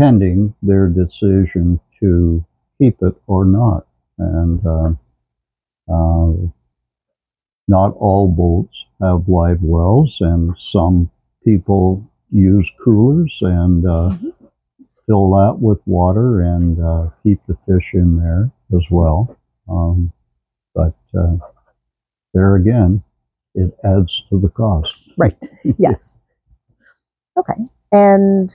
pending 0.00 0.54
their 0.62 0.88
decision 0.88 1.78
to 2.00 2.42
keep 2.78 2.96
it 3.02 3.14
or 3.26 3.44
not. 3.44 3.86
And 4.16 4.66
uh, 4.66 4.92
uh, 5.92 6.32
not 7.68 7.94
all 7.98 8.26
boats 8.26 8.86
have 9.02 9.28
live 9.28 9.62
wells, 9.62 10.16
and 10.20 10.54
some 10.58 11.10
people 11.44 12.10
use 12.30 12.72
coolers 12.82 13.36
and 13.42 13.86
uh, 13.86 14.16
fill 15.06 15.30
that 15.32 15.58
with 15.60 15.78
water 15.86 16.40
and 16.40 16.82
uh, 16.82 17.10
keep 17.22 17.40
the 17.46 17.58
fish 17.66 17.90
in 17.92 18.16
there 18.16 18.50
as 18.74 18.84
well. 18.90 19.36
Um, 19.68 20.12
but 20.74 20.94
uh, 21.18 21.36
there 22.34 22.56
again, 22.56 23.02
it 23.54 23.76
adds 23.84 24.22
to 24.30 24.40
the 24.40 24.48
cost. 24.48 25.12
Right. 25.16 25.36
yes. 25.78 26.18
Okay. 27.38 27.54
And 27.92 28.54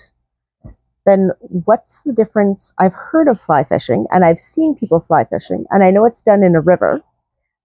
then 1.06 1.32
what's 1.42 2.02
the 2.04 2.14
difference? 2.14 2.74
I've 2.78 2.94
heard 2.94 3.28
of 3.28 3.40
fly 3.40 3.64
fishing 3.64 4.06
and 4.12 4.24
I've 4.24 4.40
seen 4.40 4.76
people 4.76 5.02
fly 5.08 5.26
fishing, 5.26 5.66
and 5.70 5.84
I 5.84 5.92
know 5.92 6.06
it's 6.06 6.22
done 6.22 6.44
in 6.44 6.56
a 6.56 6.62
river. 6.62 7.04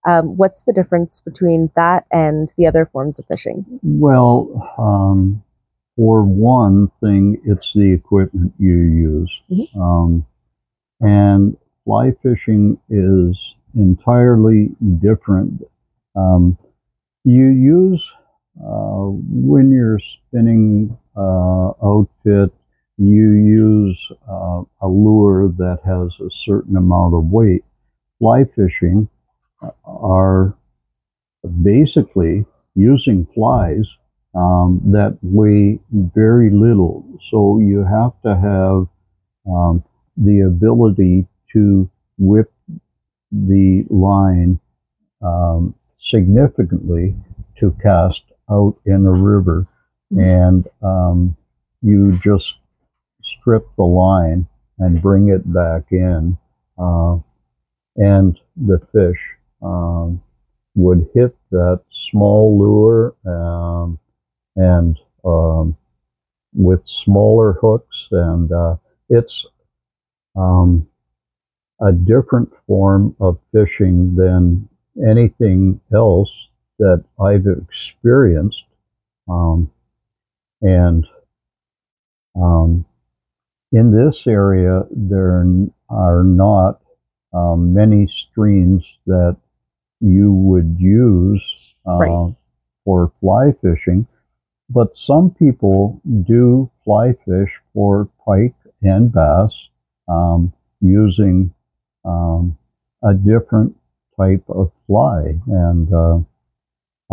Um, 0.07 0.37
what's 0.37 0.63
the 0.63 0.73
difference 0.73 1.21
between 1.21 1.71
that 1.77 2.07
and 2.11 2.53
the 2.57 2.67
other 2.67 2.87
forms 2.87 3.19
of 3.19 3.27
fishing? 3.27 3.65
Well, 3.83 4.73
um, 4.79 5.43
for 5.97 6.23
one 6.23 6.91
thing, 7.01 7.41
it's 7.45 7.73
the 7.75 7.93
equipment 7.93 8.55
you 8.59 8.77
use. 8.77 9.33
Mhm. 9.51 9.77
Um, 9.77 10.27
and 11.01 11.57
fly 11.89 12.13
fishing 12.23 12.79
is 12.91 13.35
entirely 13.75 14.69
different. 14.99 15.63
Um, 16.15 16.59
you 17.25 17.47
use, 17.47 18.07
uh, 18.63 19.09
when 19.49 19.71
you're 19.71 19.99
spinning 19.99 20.99
uh, 21.17 21.69
outfit, 21.83 22.53
you 22.99 23.31
use 23.31 23.99
uh, 24.31 24.65
a 24.83 24.87
lure 24.87 25.49
that 25.57 25.79
has 25.87 26.13
a 26.21 26.31
certain 26.31 26.77
amount 26.77 27.15
of 27.15 27.25
weight. 27.25 27.65
Fly 28.19 28.45
fishing 28.45 29.09
uh, 29.63 29.71
are 29.87 30.55
basically 31.63 32.45
using 32.75 33.27
flies 33.35 33.87
um, 34.35 34.83
that 34.85 35.17
weigh 35.23 35.81
very 35.91 36.51
little. 36.51 37.07
So 37.31 37.61
you 37.61 37.83
have 37.83 38.13
to 38.27 38.37
have 38.37 38.89
um, 39.51 39.83
the 40.19 40.43
ability 40.43 41.27
to 41.53 41.89
whip 42.19 42.53
the 43.31 43.85
line 43.91 44.59
um, 45.23 45.75
significantly 46.01 47.15
to 47.59 47.77
cast 47.83 48.23
out 48.51 48.77
in 48.87 49.07
a 49.07 49.11
river. 49.11 49.67
And 50.11 50.67
um, 50.83 51.37
you 51.83 52.19
just 52.19 52.55
strip 53.23 53.69
the 53.77 53.85
line 53.85 54.47
and 54.79 55.03
bring 55.03 55.29
it 55.29 55.53
back 55.53 55.85
in. 55.91 56.39
Uh, 56.79 57.19
and 57.97 58.39
the 58.57 58.81
fish 58.93 59.21
um, 59.61 60.23
would 60.75 61.09
hit 61.15 61.37
that 61.51 61.81
small 61.91 62.59
lure 62.59 63.15
um, 63.27 63.99
and 64.57 64.99
um, 65.25 65.77
with 66.55 66.87
smaller 66.87 67.55
hooks, 67.55 68.09
and 68.11 68.51
uh, 68.53 68.77
it's 69.09 69.47
um, 70.37 70.87
a 71.81 71.93
different 71.93 72.51
form 72.67 73.15
of 73.21 73.39
fishing 73.53 74.15
than 74.17 74.69
anything 75.09 75.81
else 75.95 76.31
that 76.79 77.05
I've 77.21 77.47
experienced. 77.47 78.65
Um, 79.29 79.71
and 80.63 81.07
um, 82.35 82.85
in 83.73 83.91
this 83.93 84.27
area, 84.27 84.83
there 84.91 85.45
are 85.91 86.25
not 86.25 86.81
um, 87.33 87.75
many 87.75 88.07
streams 88.09 88.85
that 89.07 89.37
you 90.01 90.33
would 90.33 90.77
use 90.79 91.43
uh, 91.87 91.99
Right. 91.99 92.35
for 92.85 93.13
fly 93.21 93.53
fishing, 93.63 94.07
but 94.71 94.97
some 94.97 95.31
people 95.31 96.01
do 96.27 96.71
fly 96.85 97.13
fish 97.27 97.53
for 97.75 98.09
pike 98.25 98.55
and 98.83 99.13
bass 99.13 99.53
um, 100.09 100.53
using 100.81 101.53
um, 102.09 102.57
a 103.05 103.15
different 103.15 103.77
type 104.19 104.45
of 104.49 104.73
fly, 104.87 105.35
and 105.47 105.93
uh, 105.93 106.19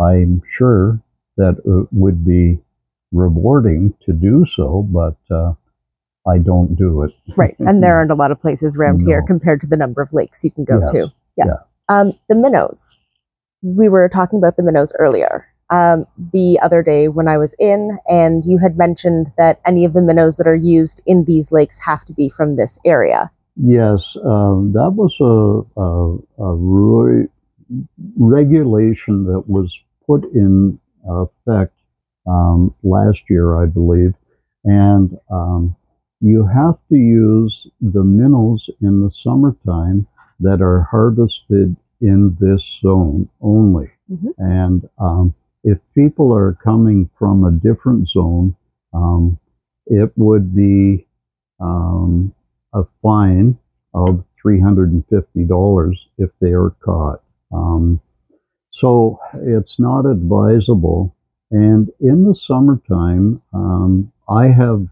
I'm 0.02 0.42
sure 0.50 1.00
that 1.36 1.58
it 1.64 1.88
would 1.92 2.24
be 2.24 2.58
rewarding 3.12 3.94
to 4.04 4.12
do 4.12 4.44
so, 4.46 4.86
but 4.90 5.16
uh, 5.30 5.52
I 6.28 6.38
don't 6.38 6.74
do 6.76 7.02
it. 7.02 7.12
Right. 7.36 7.54
And 7.60 7.82
there 7.82 7.96
aren't 7.96 8.10
a 8.10 8.14
lot 8.14 8.32
of 8.32 8.40
places 8.40 8.76
around 8.76 9.00
here 9.00 9.22
compared 9.26 9.60
to 9.60 9.66
the 9.66 9.76
number 9.76 10.02
of 10.02 10.12
lakes 10.12 10.44
you 10.44 10.50
can 10.50 10.64
go 10.64 10.80
Yes. 10.80 10.92
to. 10.92 11.12
Yeah. 11.36 11.44
Yeah. 11.46 11.56
Um, 11.88 12.12
the 12.28 12.34
minnows. 12.34 12.98
We 13.62 13.88
were 13.88 14.08
talking 14.08 14.38
about 14.38 14.56
the 14.56 14.62
minnows 14.62 14.92
earlier. 14.98 15.46
Um, 15.70 16.06
the 16.32 16.58
other 16.62 16.82
day 16.82 17.08
when 17.08 17.26
I 17.28 17.38
was 17.38 17.54
in, 17.58 17.98
and 18.08 18.44
you 18.44 18.58
had 18.58 18.78
mentioned 18.78 19.32
that 19.36 19.60
any 19.66 19.84
of 19.84 19.92
the 19.92 20.02
minnows 20.02 20.36
that 20.36 20.46
are 20.46 20.54
used 20.54 21.00
in 21.06 21.24
these 21.24 21.50
lakes 21.52 21.78
have 21.80 22.04
to 22.06 22.12
be 22.12 22.28
from 22.28 22.56
this 22.56 22.78
area. 22.84 23.30
Yes, 23.56 24.16
um, 24.24 24.72
that 24.72 24.90
was 24.92 25.16
a, 25.20 25.80
a, 25.80 26.18
a 26.44 26.54
ru- 26.54 27.28
regulation 28.18 29.24
that 29.24 29.48
was 29.48 29.76
put 30.06 30.24
in 30.34 30.78
effect 31.08 31.74
um, 32.26 32.74
last 32.82 33.22
year, 33.30 33.56
I 33.62 33.66
believe, 33.66 34.14
and 34.64 35.18
um, 35.30 35.76
you 36.20 36.46
have 36.46 36.76
to 36.90 36.96
use 36.96 37.66
the 37.80 38.04
minnows 38.04 38.68
in 38.82 39.02
the 39.02 39.10
summertime 39.10 40.06
that 40.40 40.60
are 40.60 40.82
harvested 40.82 41.76
in 42.00 42.36
this 42.40 42.62
zone 42.82 43.28
only. 43.40 43.90
Mhm. 44.10 44.34
And 44.38 44.88
um, 44.98 45.34
if 45.64 45.78
people 45.94 46.32
are 46.34 46.54
coming 46.54 47.10
from 47.18 47.44
a 47.44 47.52
different 47.52 48.08
zone, 48.08 48.54
um, 48.92 49.38
it 49.86 50.12
would 50.16 50.54
be 50.54 51.06
um, 51.60 52.32
a 52.76 52.84
fine 53.02 53.58
of 53.94 54.22
$350 54.44 55.94
if 56.18 56.30
they 56.40 56.52
are 56.52 56.70
caught. 56.84 57.22
Um, 57.52 58.00
so 58.70 59.18
it's 59.34 59.78
not 59.78 60.04
advisable. 60.04 61.14
And 61.50 61.90
in 62.00 62.24
the 62.24 62.34
summertime, 62.34 63.40
um, 63.54 64.12
I 64.28 64.48
have 64.48 64.86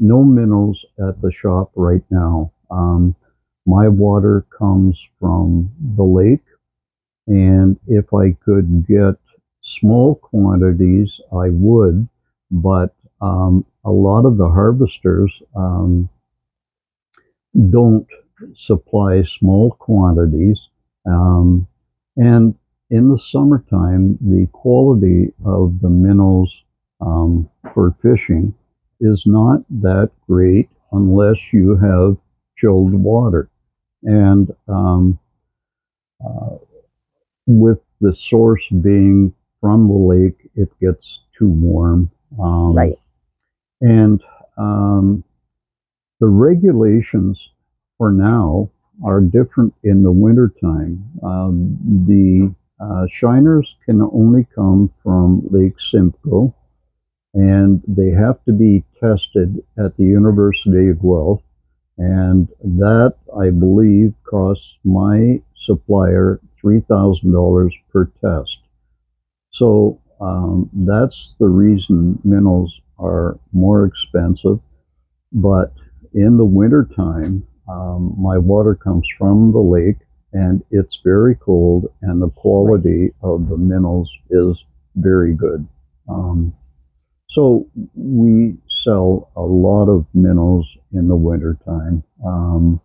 no 0.00 0.24
minnows 0.24 0.84
at 0.98 1.20
the 1.20 1.30
shop 1.30 1.70
right 1.76 2.02
now. 2.10 2.52
Um, 2.70 3.14
my 3.66 3.88
water 3.88 4.46
comes 4.58 4.98
from 5.20 5.70
the 5.96 6.02
lake, 6.02 6.44
and 7.26 7.78
if 7.86 8.12
I 8.12 8.32
could 8.44 8.86
get 8.86 9.14
small 9.62 10.16
quantities, 10.16 11.20
I 11.32 11.50
would. 11.50 12.08
But 12.50 12.94
um, 13.20 13.64
a 13.84 13.90
lot 13.90 14.24
of 14.24 14.38
the 14.38 14.48
harvesters 14.48 15.30
um, 15.54 16.08
don't 17.70 18.06
supply 18.54 19.22
small 19.22 19.72
quantities. 19.72 20.58
Um, 21.06 21.66
and 22.16 22.54
in 22.90 23.08
the 23.10 23.18
summertime, 23.18 24.18
the 24.20 24.48
quality 24.52 25.32
of 25.44 25.80
the 25.80 25.88
minnows 25.90 26.52
um, 27.00 27.48
for 27.72 27.94
fishing 28.02 28.54
is 29.00 29.24
not 29.26 29.60
that 29.70 30.10
great 30.28 30.68
unless 30.92 31.36
you 31.52 31.76
have 31.76 32.16
chilled 32.58 32.92
water. 32.92 33.48
And 34.02 34.54
um, 34.68 35.18
uh, 36.24 36.56
with 37.46 37.80
the 38.00 38.14
source 38.14 38.66
being 38.68 39.34
from 39.60 39.88
the 39.88 39.94
lake, 39.94 40.50
it 40.54 40.68
gets 40.80 41.20
too 41.38 41.48
warm. 41.48 42.10
Um, 42.42 42.74
Right. 42.74 42.94
And 43.80 44.22
um, 44.56 45.24
the 46.20 46.28
regulations 46.28 47.50
for 47.98 48.12
now 48.12 48.70
are 49.04 49.20
different 49.20 49.74
in 49.82 50.02
the 50.02 50.12
wintertime. 50.12 51.02
Um, 51.22 51.78
the 52.06 52.54
uh, 52.82 53.06
shiners 53.12 53.76
can 53.84 54.02
only 54.02 54.46
come 54.54 54.90
from 55.02 55.42
Lake 55.50 55.80
Simcoe, 55.80 56.54
and 57.34 57.82
they 57.88 58.10
have 58.10 58.44
to 58.44 58.52
be 58.52 58.84
tested 59.00 59.62
at 59.78 59.96
the 59.96 60.04
University 60.04 60.88
of 60.88 61.00
Guelph. 61.00 61.42
And 61.98 62.48
that, 62.62 63.14
I 63.38 63.50
believe, 63.50 64.14
costs 64.24 64.76
my 64.84 65.40
supplier 65.56 66.40
$3,000 66.62 67.70
per 67.92 68.10
test. 68.22 68.58
So 69.52 70.00
um, 70.20 70.70
that's 70.72 71.34
the 71.38 71.48
reason 71.48 72.18
minnows 72.24 72.80
are 72.98 73.38
more 73.52 73.84
expensive. 73.84 74.60
But 75.32 75.72
in 76.14 76.36
the 76.36 76.44
wintertime, 76.44 77.46
um, 77.68 78.14
my 78.18 78.38
water 78.38 78.74
comes 78.74 79.06
from 79.18 79.52
the 79.52 79.58
lake 79.58 79.98
and 80.32 80.62
it's 80.70 80.98
very 81.04 81.34
cold 81.36 81.92
and 82.02 82.22
the 82.22 82.30
quality 82.30 83.12
of 83.22 83.48
the 83.48 83.56
minerals 83.56 84.10
is 84.30 84.56
very 84.96 85.34
good. 85.34 85.66
Um, 86.08 86.54
so 87.28 87.68
we 87.94 88.56
sell 88.68 89.30
a 89.36 89.42
lot 89.42 89.88
of 89.88 90.06
minnows 90.14 90.66
in 90.92 91.08
the 91.08 91.16
wintertime. 91.16 92.02
Um, 92.24 92.80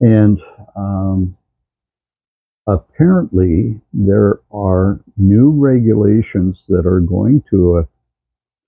and 0.00 0.40
um, 0.76 1.36
apparently 2.66 3.80
there 3.92 4.40
are 4.52 5.00
new 5.16 5.50
regulations 5.50 6.62
that 6.68 6.86
are 6.86 7.00
going 7.00 7.42
to 7.50 7.78
uh, 7.78 7.82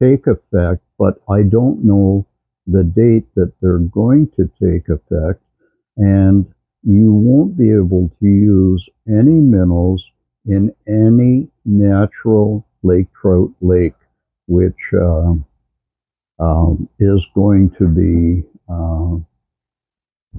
take 0.02 0.26
effect, 0.26 0.82
but 0.98 1.20
I 1.28 1.42
don't 1.42 1.84
know 1.84 2.26
the 2.70 2.84
date 2.84 3.26
that 3.34 3.52
they're 3.60 3.78
going 3.78 4.30
to 4.36 4.48
take 4.62 4.88
effect. 4.88 5.42
And 5.96 6.46
you 6.82 7.12
won't 7.12 7.56
be 7.58 7.70
able 7.70 8.10
to 8.20 8.26
use 8.26 8.88
any 9.08 9.40
minerals 9.40 10.04
in 10.46 10.72
any 10.86 11.48
natural 11.64 12.64
lake 12.82 13.08
trout 13.20 13.50
lake, 13.60 13.94
which 14.46 14.78
uh, 14.94 15.32
um, 16.38 16.88
is 16.98 17.26
going 17.34 17.70
to 17.78 17.88
be 17.88 18.44
uh, 18.68 19.16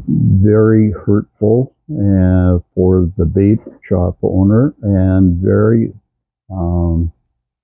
very 0.07 0.91
hurtful 0.91 1.75
uh, 1.91 2.59
for 2.73 3.11
the 3.17 3.25
bait 3.25 3.59
shop 3.83 4.17
owner 4.23 4.73
and 4.81 5.37
very 5.43 5.91
um, 6.51 7.11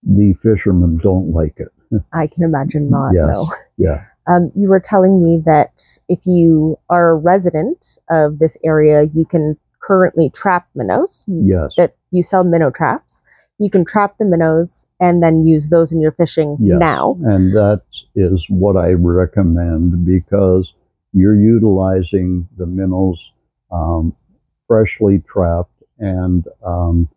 the 0.04 0.34
fishermen 0.44 0.98
don't 0.98 1.32
like 1.32 1.58
it. 1.58 2.02
I 2.14 2.28
can 2.28 2.44
imagine 2.44 2.90
not. 2.90 3.14
Yes. 3.14 3.28
No. 3.28 3.52
Yeah. 3.78 4.06
Um, 4.28 4.52
you 4.56 4.70
were 4.70 4.80
telling 4.80 5.24
me 5.24 5.42
that 5.46 6.00
if 6.10 6.20
you 6.26 6.80
are 6.90 7.12
a 7.12 7.16
resident 7.16 7.98
of 8.10 8.40
this 8.40 8.58
area, 8.64 9.04
you 9.04 9.26
can 9.26 9.58
currently 9.82 10.30
trap 10.30 10.68
minnows. 10.76 11.26
You, 11.28 11.44
Yes. 11.46 11.74
That 11.78 11.96
you 12.12 12.24
sell 12.24 12.44
minnow 12.44 12.72
traps. 12.72 13.24
You 13.60 13.70
can 13.70 13.86
trap 13.86 14.18
the 14.18 14.26
minnows 14.26 14.88
and 15.00 15.24
then 15.24 15.46
use 15.46 15.70
those 15.70 15.94
in 15.94 16.02
your 16.02 16.12
fishing 16.12 16.58
Yes. 16.60 16.78
now. 16.80 17.18
And 17.24 17.56
that 17.56 17.84
is 18.16 18.46
what 18.50 18.76
I 18.76 18.94
recommend 18.94 20.06
because 20.06 20.74
you're 21.14 21.40
utilizing 21.40 22.48
the 22.58 22.66
minnows 22.66 23.20
um, 23.72 24.16
freshly 24.68 25.20
trapped 25.20 25.84
and 26.00 26.46
um, 26.66 27.08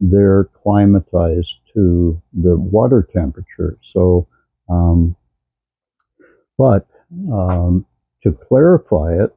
they're 0.00 0.48
climatized 0.64 1.54
to 1.74 2.20
the 2.32 2.56
water 2.56 3.08
temperature. 3.12 3.78
So, 3.92 4.26
um, 4.68 5.16
but 6.58 6.86
um, 7.32 7.86
to 8.22 8.32
clarify 8.32 9.14
it, 9.24 9.34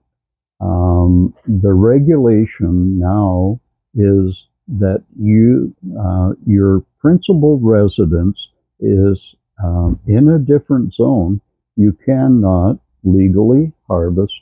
um, 0.60 1.34
the 1.48 1.74
regulation 1.74 3.00
now 3.00 3.60
is 3.96 4.48
that 4.68 5.04
you 5.20 5.74
uh, 6.00 6.34
your 6.46 6.84
principal 7.00 7.60
residence 7.60 8.38
is 8.80 9.20
um, 9.64 10.00
in 10.08 10.30
a 10.30 10.40
different 10.40 10.94
zone. 10.94 11.42
You 11.76 11.98
cannot 12.06 12.80
legally 13.04 13.72
harvest 13.88 14.34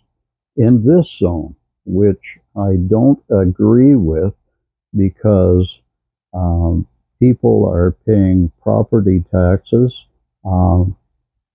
in 0.58 0.86
this 0.86 1.10
zone, 1.18 1.56
which 1.86 2.38
I 2.58 2.76
don't 2.88 3.22
agree 3.30 3.96
with 3.96 4.34
because 4.96 5.80
um, 6.34 6.86
people 7.20 7.66
are 7.68 7.96
paying 8.06 8.52
property 8.62 9.24
taxes 9.32 9.94
um, 10.46 10.96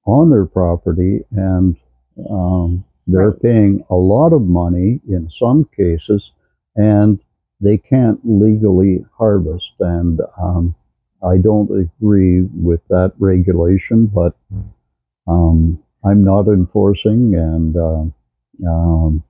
on 0.06 0.30
their 0.30 0.46
property 0.46 1.24
and 1.32 1.76
um, 2.30 2.84
they're 3.06 3.30
Right. 3.30 3.42
paying 3.42 3.84
a 3.90 3.94
lot 3.94 4.32
of 4.32 4.42
money 4.42 5.00
in 5.08 5.30
some 5.30 5.64
cases 5.76 6.32
and 6.76 7.18
they 7.60 7.78
can't 7.78 8.20
legally 8.24 9.04
harvest. 9.16 9.72
And 9.80 10.20
um, 10.40 10.74
I 11.22 11.38
don't 11.38 11.70
agree 11.70 12.42
with 12.42 12.80
that 12.88 13.12
regulation, 13.18 14.06
but 14.06 14.36
um, 15.26 15.82
I'm 16.04 16.22
not 16.24 16.48
enforcing 16.48 17.34
and 17.34 17.76
uh, 17.76 18.04
um, 18.68 19.22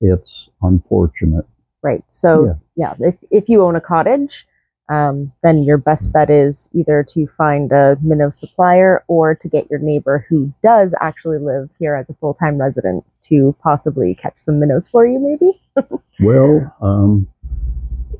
it's 0.00 0.48
unfortunate. 0.62 1.46
Right. 1.82 2.04
So 2.08 2.58
yeah, 2.76 2.94
if, 3.00 3.16
if 3.30 3.48
you 3.48 3.62
own 3.62 3.76
a 3.76 3.80
cottage, 3.80 4.46
um, 4.88 5.32
then 5.42 5.62
your 5.62 5.78
best 5.78 6.12
bet 6.12 6.28
is 6.28 6.68
either 6.74 7.02
to 7.10 7.26
find 7.26 7.72
a 7.72 7.96
minnow 8.02 8.30
supplier 8.30 9.02
or 9.08 9.34
to 9.34 9.48
get 9.48 9.68
your 9.70 9.78
neighbor 9.78 10.26
who 10.28 10.52
does 10.62 10.94
actually 11.00 11.38
live 11.38 11.70
here 11.78 11.94
as 11.94 12.08
a 12.10 12.14
full 12.14 12.34
time 12.34 12.58
resident 12.58 13.04
to 13.22 13.56
possibly 13.62 14.14
catch 14.14 14.36
some 14.36 14.60
minnows 14.60 14.86
for 14.86 15.06
you, 15.06 15.18
maybe. 15.18 15.60
Well, 16.20 16.72
um, 16.80 17.26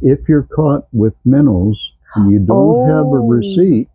if 0.02 0.28
you're 0.28 0.42
caught 0.42 0.86
with 0.92 1.14
minnows 1.24 1.78
and 2.16 2.32
you 2.32 2.40
don't 2.40 2.88
have 2.88 3.06
a 3.06 3.20
Oh. 3.20 3.28
receipt 3.28 3.88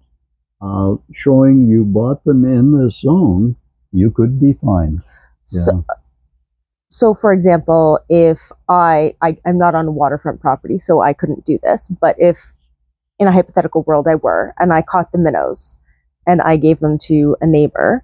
uh, 0.62 0.96
showing 1.12 1.68
you 1.68 1.84
bought 1.84 2.24
them 2.24 2.46
in 2.46 2.78
this 2.78 3.02
zone, 3.02 3.56
you 3.92 4.12
could 4.12 4.40
be 4.40 4.54
fined. 4.54 5.02
Yeah. 5.52 5.62
So, 5.62 5.86
so 6.90 7.14
for 7.14 7.34
example, 7.34 8.00
if 8.10 8.52
I, 8.70 9.16
I 9.22 9.38
I'm 9.46 9.58
not 9.58 9.76
on 9.76 9.88
a 9.88 9.92
waterfront 9.92 10.40
property, 10.40 10.78
so 10.80 11.02
I 11.02 11.12
couldn't 11.14 11.46
do 11.46 11.60
this. 11.64 11.90
But 11.90 12.16
if 12.20 12.54
in 13.20 13.28
a 13.28 13.32
hypothetical 13.32 13.84
world 13.84 14.08
I 14.08 14.16
were, 14.16 14.54
and 14.60 14.74
I 14.74 14.82
caught 14.82 15.12
the 15.12 15.18
minnows, 15.18 15.78
and 16.26 16.42
I 16.42 16.58
gave 16.58 16.80
them 16.80 16.98
to 17.04 17.36
a 17.42 17.46
neighbor, 17.48 18.04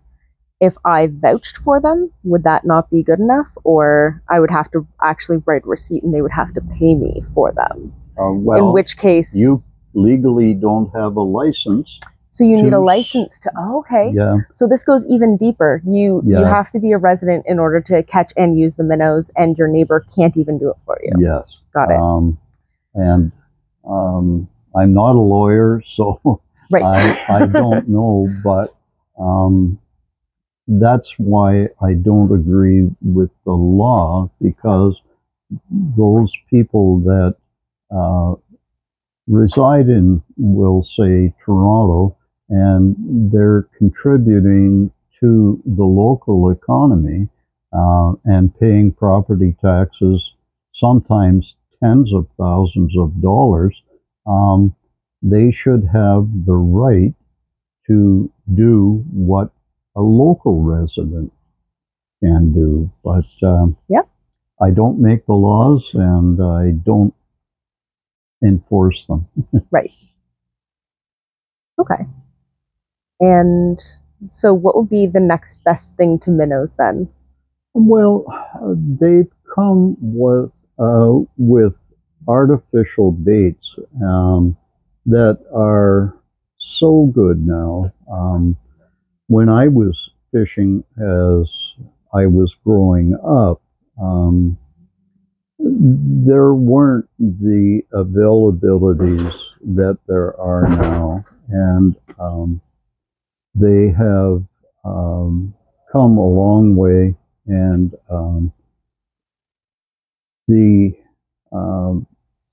if 0.61 0.75
I 0.85 1.07
vouched 1.07 1.57
for 1.57 1.81
them, 1.81 2.11
would 2.23 2.43
that 2.43 2.65
not 2.65 2.89
be 2.89 3.03
good 3.03 3.19
enough, 3.19 3.57
or 3.63 4.21
I 4.29 4.39
would 4.39 4.51
have 4.51 4.71
to 4.71 4.87
actually 5.01 5.37
write 5.45 5.63
a 5.63 5.67
receipt, 5.67 6.03
and 6.03 6.13
they 6.13 6.21
would 6.21 6.31
have 6.31 6.53
to 6.53 6.61
pay 6.61 6.95
me 6.95 7.23
for 7.33 7.51
them? 7.51 7.93
Uh, 8.17 8.31
well, 8.31 8.67
in 8.67 8.73
which 8.73 8.97
case, 8.97 9.35
you 9.35 9.57
legally 9.93 10.53
don't 10.53 10.89
have 10.95 11.15
a 11.17 11.21
license. 11.21 11.99
so 12.29 12.43
you 12.43 12.61
need 12.61 12.73
a 12.73 12.79
license 12.79 13.37
to. 13.39 13.51
Oh, 13.57 13.79
okay. 13.79 14.11
Yeah, 14.13 14.37
So 14.53 14.67
this 14.67 14.83
goes 14.83 15.05
even 15.07 15.35
deeper. 15.37 15.81
You 15.85 16.21
you 16.25 16.43
have 16.45 16.71
to 16.71 16.79
be 16.79 16.91
a 16.93 16.97
resident 16.97 17.45
in 17.47 17.59
order 17.59 17.81
to 17.81 18.03
catch 18.03 18.31
and 18.37 18.57
use 18.57 18.75
the 18.75 18.83
minnows, 18.83 19.31
and 19.35 19.57
your 19.57 19.67
neighbor 19.67 20.05
can't 20.15 20.35
even 20.37 20.57
do 20.57 20.69
it 20.69 20.77
for 20.85 20.97
you. 21.03 21.11
yes. 21.19 21.57
Got 21.73 21.91
it. 21.91 21.99
Um, 21.99 22.37
and 22.93 23.33
um, 23.85 24.47
I'm 24.77 24.93
not 24.93 25.15
a 25.15 25.19
lawyer, 25.19 25.81
so 25.85 26.41
right. 26.71 26.83
I, 26.83 27.43
I 27.43 27.45
don't 27.47 27.87
know, 27.97 28.29
but 28.43 28.69
um, 29.19 29.79
that's 30.67 31.13
why 31.17 31.69
I 31.81 31.93
don't 31.93 32.33
agree 32.33 32.89
with 33.01 33.29
the 33.45 33.53
law 33.53 34.31
because 34.41 34.99
those 35.69 36.31
people 36.49 36.99
that 37.01 37.35
uh, 37.95 38.35
reside 39.27 39.87
in, 39.89 40.23
we'll 40.37 40.83
say, 40.83 41.33
Toronto, 41.43 42.17
and 42.49 42.95
they're 43.31 43.67
contributing 43.77 44.91
to 45.19 45.61
the 45.65 45.83
local 45.83 46.49
economy 46.51 47.27
uh, 47.73 48.13
and 48.25 48.57
paying 48.59 48.91
property 48.91 49.55
taxes, 49.63 50.33
sometimes 50.73 51.55
tens 51.83 52.13
of 52.13 52.27
thousands 52.37 52.93
of 52.97 53.21
dollars. 53.21 53.75
Um, 54.27 54.75
they 55.21 55.51
should 55.51 55.89
have 55.93 56.27
the 56.45 56.55
right 56.55 57.13
to 57.87 58.31
do 58.53 59.03
what 59.11 59.51
a 59.95 60.01
local 60.01 60.61
resident 60.63 61.31
can 62.23 62.53
do. 62.53 62.91
But 63.03 63.25
um, 63.43 63.77
Yep. 63.89 64.09
I 64.61 64.71
don't 64.71 64.99
make 64.99 65.25
the 65.25 65.33
laws 65.33 65.89
and 65.93 66.41
I 66.41 66.71
don't 66.71 67.13
enforce 68.43 69.05
them. 69.07 69.27
right. 69.71 69.91
Okay. 71.79 72.05
And 73.19 73.79
so, 74.27 74.53
what 74.53 74.75
would 74.75 74.89
be 74.89 75.07
the 75.07 75.19
next 75.19 75.63
best 75.63 75.95
thing 75.97 76.19
to 76.19 76.31
minnows 76.31 76.75
then? 76.75 77.09
Well, 77.73 78.25
they've 78.99 79.31
come 79.53 79.97
with 79.99 80.53
uh, 80.79 81.19
with 81.37 81.73
artificial 82.27 83.11
baits 83.11 83.75
um, 84.03 84.57
that 85.05 85.39
are 85.53 86.17
so 86.57 87.11
good 87.13 87.45
now. 87.45 87.91
Um, 88.11 88.57
when 89.27 89.49
I 89.49 89.67
was 89.67 90.09
fishing 90.31 90.83
as 90.97 91.49
I 92.13 92.25
was 92.25 92.55
growing 92.63 93.13
up, 93.25 93.61
um, 94.01 94.57
there 95.59 96.53
weren't 96.53 97.07
the 97.19 97.81
availabilities 97.93 99.33
that 99.75 99.97
there 100.07 100.39
are 100.39 100.67
now, 100.67 101.25
and 101.49 101.95
um, 102.19 102.61
they 103.55 103.87
have 103.89 104.43
um, 104.83 105.53
come 105.91 106.17
a 106.17 106.27
long 106.27 106.75
way 106.75 107.15
and 107.47 107.93
um, 108.09 108.51
the 110.47 110.93
um, 111.51 112.05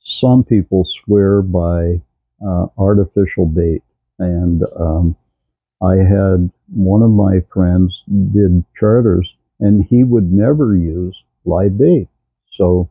some 0.05 0.45
people 0.45 0.85
swear 1.05 1.43
by 1.43 2.01
uh, 2.45 2.67
artificial 2.77 3.47
bait, 3.47 3.83
and 4.19 4.62
um, 4.77 5.17
I 5.83 5.97
had 5.97 6.51
one 6.75 7.03
of 7.03 7.11
my 7.11 7.41
friends 7.53 8.03
did 8.33 8.65
charters, 8.79 9.33
and 9.61 9.85
he 9.85 10.05
would 10.05 10.33
never 10.33 10.77
use 10.77 11.17
live 11.45 11.79
bait. 11.79 12.09
So 12.53 12.88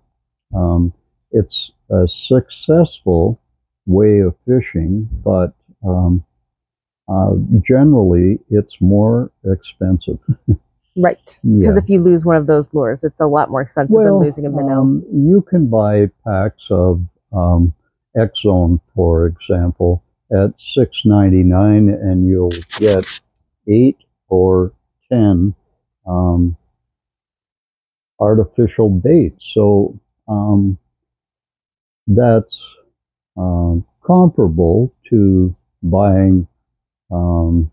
um, 0.54 0.94
it's 1.32 1.72
a 1.90 2.08
successful 2.08 3.40
way 3.86 4.20
of 4.20 4.36
fishing, 4.46 5.10
but 5.24 5.54
um, 5.86 6.24
uh, 7.08 7.34
generally 7.66 8.40
it's 8.50 8.76
more 8.80 9.32
expensive. 9.46 10.20
Right. 10.98 11.40
Because 11.44 11.76
Yeah. 11.76 11.82
if 11.82 11.90
you 11.90 12.02
lose 12.02 12.26
one 12.26 12.36
of 12.36 12.48
those 12.48 12.74
lures, 12.74 13.04
it's 13.04 13.22
a 13.22 13.28
lot 13.28 13.50
more 13.50 13.62
expensive 13.62 14.04
than 14.04 14.16
losing 14.16 14.46
a 14.46 14.50
minnow. 14.50 14.82
um, 14.82 15.06
you 15.14 15.42
can 15.42 15.68
buy 15.68 16.10
packs 16.26 16.68
of 16.70 17.02
um, 17.32 17.74
X-Zone, 18.16 18.82
for 18.94 19.26
example, 19.26 20.04
at 20.34 20.54
six 20.60 21.06
ninety 21.06 21.44
nine, 21.44 21.90
and 21.90 22.28
you'll 22.28 22.52
get 22.78 23.06
eight 23.68 23.98
or 24.28 24.74
ten 25.10 25.56
um, 26.06 26.58
artificial 28.20 28.90
baits. 28.90 29.52
So 29.54 29.98
um, 30.28 30.78
that's 32.08 32.62
um, 33.38 33.86
comparable 34.04 34.94
to 35.10 35.56
buying, 35.84 36.48
um, 37.12 37.72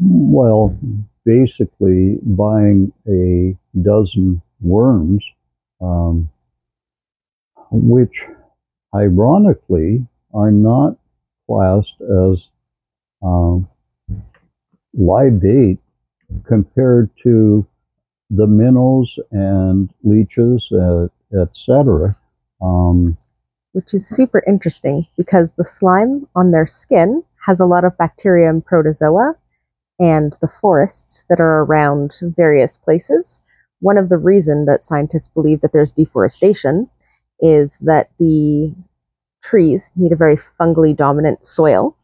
well, 0.00 0.76
basically 1.26 2.18
buying 2.22 2.92
a 3.08 3.54
dozen 3.82 4.40
worms, 4.60 5.22
um, 5.82 6.30
which 7.70 8.22
ironically 8.94 10.06
are 10.32 10.52
not 10.52 10.96
classed 11.46 12.00
as 12.00 12.38
um, 13.22 13.68
live 14.94 15.40
bait 15.40 15.78
compared 16.46 17.10
to 17.22 17.66
the 18.30 18.46
minnows 18.46 19.12
and 19.32 19.90
leeches, 20.04 20.64
uh, 20.72 21.08
etc. 21.40 22.16
Um, 22.62 23.18
which 23.72 23.92
is 23.92 24.08
super 24.08 24.42
interesting 24.46 25.06
because 25.16 25.52
the 25.52 25.64
slime 25.64 26.26
on 26.34 26.50
their 26.50 26.66
skin 26.66 27.22
has 27.46 27.60
a 27.60 27.66
lot 27.66 27.84
of 27.84 27.96
bacteria 27.98 28.48
and 28.48 28.64
protozoa, 28.64 29.34
and 29.98 30.36
the 30.40 30.48
forests 30.48 31.24
that 31.28 31.40
are 31.40 31.64
around 31.64 32.12
various 32.22 32.76
places. 32.76 33.42
One 33.80 33.98
of 33.98 34.08
the 34.08 34.16
reason 34.16 34.64
that 34.66 34.84
scientists 34.84 35.28
believe 35.28 35.60
that 35.60 35.72
there's 35.72 35.92
deforestation 35.92 36.88
is 37.40 37.78
that 37.78 38.10
the 38.18 38.74
trees 39.42 39.92
need 39.96 40.12
a 40.12 40.16
very 40.16 40.36
fungally 40.36 40.96
dominant 40.96 41.44
soil, 41.44 41.96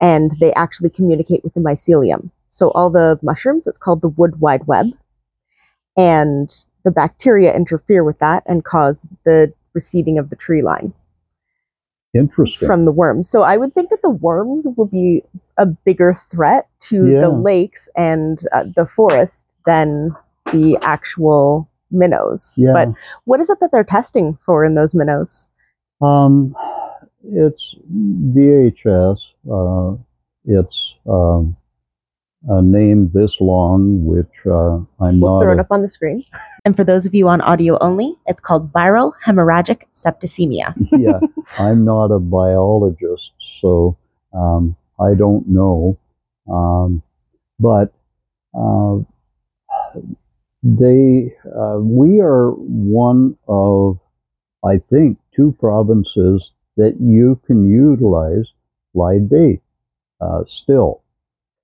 and 0.00 0.32
they 0.40 0.52
actually 0.54 0.90
communicate 0.90 1.44
with 1.44 1.54
the 1.54 1.60
mycelium. 1.60 2.30
So 2.48 2.70
all 2.70 2.90
the 2.90 3.18
mushrooms, 3.22 3.66
it's 3.66 3.78
called 3.78 4.00
the 4.00 4.08
wood 4.08 4.40
wide 4.40 4.66
web, 4.66 4.86
and 5.96 6.54
the 6.84 6.90
bacteria 6.90 7.54
interfere 7.54 8.02
with 8.02 8.18
that 8.18 8.42
and 8.46 8.64
cause 8.64 9.08
the 9.24 9.52
receding 9.74 10.18
of 10.18 10.30
the 10.30 10.36
tree 10.36 10.62
line 10.62 10.92
interesting. 12.14 12.66
from 12.66 12.84
the 12.84 12.92
worms. 12.92 13.28
So 13.28 13.42
I 13.42 13.56
would 13.56 13.72
think 13.72 13.90
that 13.90 14.02
the 14.02 14.10
worms 14.10 14.66
will 14.76 14.86
be 14.86 15.22
a 15.58 15.66
bigger 15.66 16.18
threat 16.30 16.66
to 16.80 17.06
Yeah. 17.06 17.20
the 17.22 17.30
lakes 17.30 17.88
and 17.96 18.40
uh, 18.52 18.64
the 18.76 18.86
forest 18.86 19.46
than 19.66 20.14
the 20.52 20.78
actual 20.82 21.68
minnows. 21.90 22.54
yeah. 22.56 22.72
But 22.72 22.88
what 23.24 23.40
is 23.40 23.50
it 23.50 23.58
that 23.60 23.70
they're 23.72 23.84
testing 23.84 24.38
for 24.44 24.64
in 24.64 24.74
those 24.74 24.94
minnows? 24.94 25.48
Um, 26.00 26.54
it's 27.24 27.74
VHS. 28.34 29.18
Uh, 29.50 29.96
it's 30.46 30.94
um, 31.08 31.56
a 32.48 32.62
name 32.62 33.10
this 33.12 33.36
long, 33.40 34.04
which 34.04 34.26
uh, 34.46 34.76
I'm 35.04 35.20
We'll 35.20 35.38
not. 35.38 35.42
throw 35.44 35.52
it 35.52 35.58
a- 35.58 35.60
up 35.62 35.70
on 35.70 35.82
the 35.82 35.90
screen. 35.90 36.24
And 36.66 36.76
for 36.76 36.84
those 36.84 37.06
of 37.06 37.14
you 37.14 37.26
on 37.26 37.40
audio 37.40 37.78
only, 37.80 38.14
it's 38.26 38.38
called 38.40 38.70
viral 38.70 39.12
hemorrhagic 39.26 39.80
septicemia. 39.94 40.74
yeah, 40.92 41.18
I'm 41.58 41.86
not 41.86 42.10
a 42.12 42.18
biologist, 42.18 43.30
so 43.62 43.96
um, 44.34 44.76
I 45.00 45.14
don't 45.14 45.48
know. 45.48 45.96
Um, 46.52 47.02
but 47.58 47.94
uh, 48.54 48.98
they, 50.62 51.32
uh, 51.46 51.78
we 51.80 52.20
are 52.20 52.50
one 52.50 53.36
of, 53.48 53.98
I 54.64 54.78
think, 54.90 55.18
two 55.34 55.56
provinces 55.58 56.50
that 56.76 56.96
you 57.00 57.40
can 57.46 57.70
utilize 57.70 58.52
live 58.92 59.30
bait 59.30 59.62
uh, 60.20 60.42
still. 60.46 61.02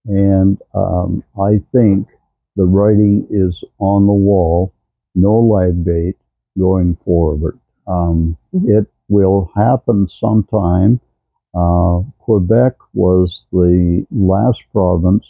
And 0.07 0.61
um, 0.75 1.23
I 1.41 1.59
think 1.73 2.09
the 2.57 2.65
writing 2.67 3.27
is 3.31 3.63
on 3.79 4.07
the 4.07 4.13
wall 4.13 4.73
no 5.15 5.39
live 5.39 5.85
bait 5.85 6.17
going 6.59 6.97
forward. 7.05 7.59
Um, 7.87 8.37
Mhm. 8.55 8.69
It 8.69 8.87
will 9.09 9.51
happen 9.55 10.09
sometime. 10.09 11.01
Uh, 11.55 12.03
Quebec 12.19 12.75
was 12.95 13.47
the 13.53 14.07
last 14.11 14.61
province, 14.73 15.27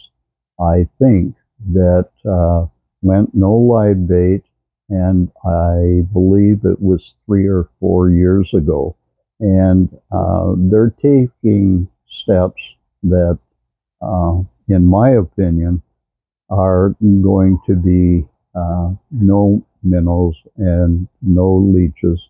I 0.59 0.87
think, 0.99 1.35
that 1.73 2.09
uh, 2.25 2.67
went 3.01 3.33
no 3.33 3.55
live 3.55 4.07
bait, 4.07 4.43
and 4.89 5.29
I 5.45 6.05
believe 6.13 6.65
it 6.65 6.81
was 6.81 7.15
three 7.25 7.47
or 7.47 7.69
four 7.79 8.09
years 8.09 8.53
ago. 8.53 8.95
And 9.39 9.89
uh, 10.11 10.55
they're 10.57 10.95
taking 11.01 11.87
steps 12.07 12.61
that, 13.03 13.37
uh, 14.01 14.41
in 14.67 14.85
my 14.85 15.11
opinion, 15.11 15.81
are 16.49 16.95
going 17.01 17.59
to 17.67 17.75
be 17.75 18.27
uh, 18.55 18.91
no 19.11 19.63
minnows 19.83 20.35
and 20.57 21.07
no 21.21 21.55
leeches 21.57 22.21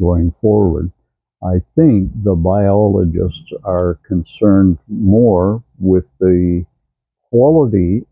going 0.00 0.32
forward. 0.40 0.90
I 1.42 1.60
think 1.76 2.10
the 2.24 2.34
biologists 2.34 3.52
are 3.64 3.98
concerned 4.06 4.78
more 4.88 5.62
with 5.78 6.04
the 6.20 6.64
quality 7.30 8.06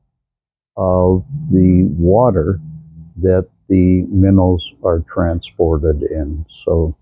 of 0.77 1.25
the 1.51 1.85
water 1.99 2.61
that 3.17 3.49
the 3.69 4.03
minnows 4.09 4.65
are 4.85 5.01
transported 5.01 6.03
in. 6.03 6.45
So 6.65 6.97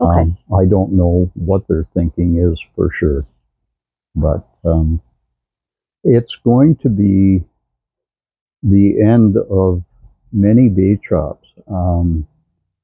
Okay. 0.00 0.20
um, 0.20 0.36
I 0.54 0.64
don't 0.66 0.92
know 0.92 1.30
what 1.34 1.66
their 1.68 1.84
thinking 1.84 2.36
is 2.38 2.60
for 2.74 2.90
sure, 2.92 3.24
but 4.14 4.46
um, 4.64 5.00
it's 6.04 6.36
going 6.36 6.76
to 6.76 6.88
be 6.88 7.44
the 8.62 9.00
end 9.02 9.36
of 9.50 9.82
many 10.32 10.68
bee 10.68 10.98
shops. 11.06 11.46
Um, 11.70 12.26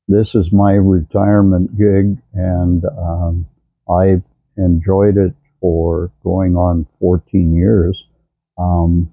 this 0.09 0.35
is 0.35 0.53
my 0.53 0.72
retirement 0.72 1.77
gig, 1.79 2.18
and 2.35 2.85
um, 2.98 3.46
I've 3.90 4.22
enjoyed 4.57 5.16
it 5.16 5.35
for 5.61 6.12
going 6.22 6.57
on 6.57 6.87
14 7.00 7.55
years. 7.55 8.05
Um, 8.59 9.12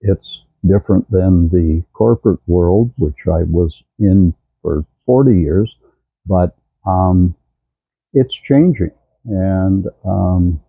it's 0.00 0.42
different 0.66 1.08
than 1.10 1.48
the 1.50 1.84
corporate 1.92 2.40
world, 2.46 2.90
which 2.96 3.26
I 3.26 3.44
was 3.44 3.82
in 3.98 4.34
for 4.62 4.84
40 5.06 5.38
years, 5.38 5.74
but 6.26 6.56
um, 6.86 7.34
it's 8.12 8.34
changing. 8.34 8.90
And 9.26 9.86
um, 10.04 10.60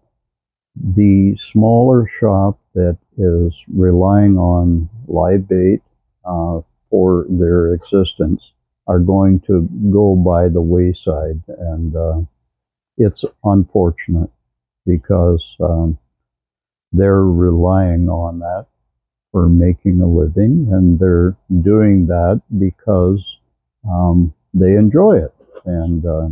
the 0.75 1.37
smaller 1.51 2.09
shop 2.19 2.59
that 2.75 2.97
is 3.17 3.53
relying 3.73 4.37
on 4.37 4.89
live 5.07 5.47
bait 5.47 5.81
uh, 6.25 6.59
for 6.89 7.25
their 7.29 7.73
existence 7.73 8.41
are 8.87 8.99
going 8.99 9.39
to 9.47 9.67
go 9.91 10.15
by 10.15 10.47
the 10.47 10.61
wayside. 10.61 11.41
And 11.47 11.95
uh, 11.95 12.21
it's 12.97 13.25
unfortunate 13.43 14.29
because 14.85 15.43
um, 15.59 15.97
they're 16.91 17.25
relying 17.25 18.07
on 18.09 18.39
that 18.39 18.67
for 19.31 19.49
making 19.49 19.99
a 20.01 20.07
living, 20.07 20.69
and 20.71 20.99
they're 20.99 21.35
doing 21.61 22.07
that 22.07 22.41
because 22.57 23.21
um, 23.89 24.33
they 24.53 24.75
enjoy 24.75 25.17
it. 25.17 25.33
And 25.65 26.05
uh, 26.05 26.29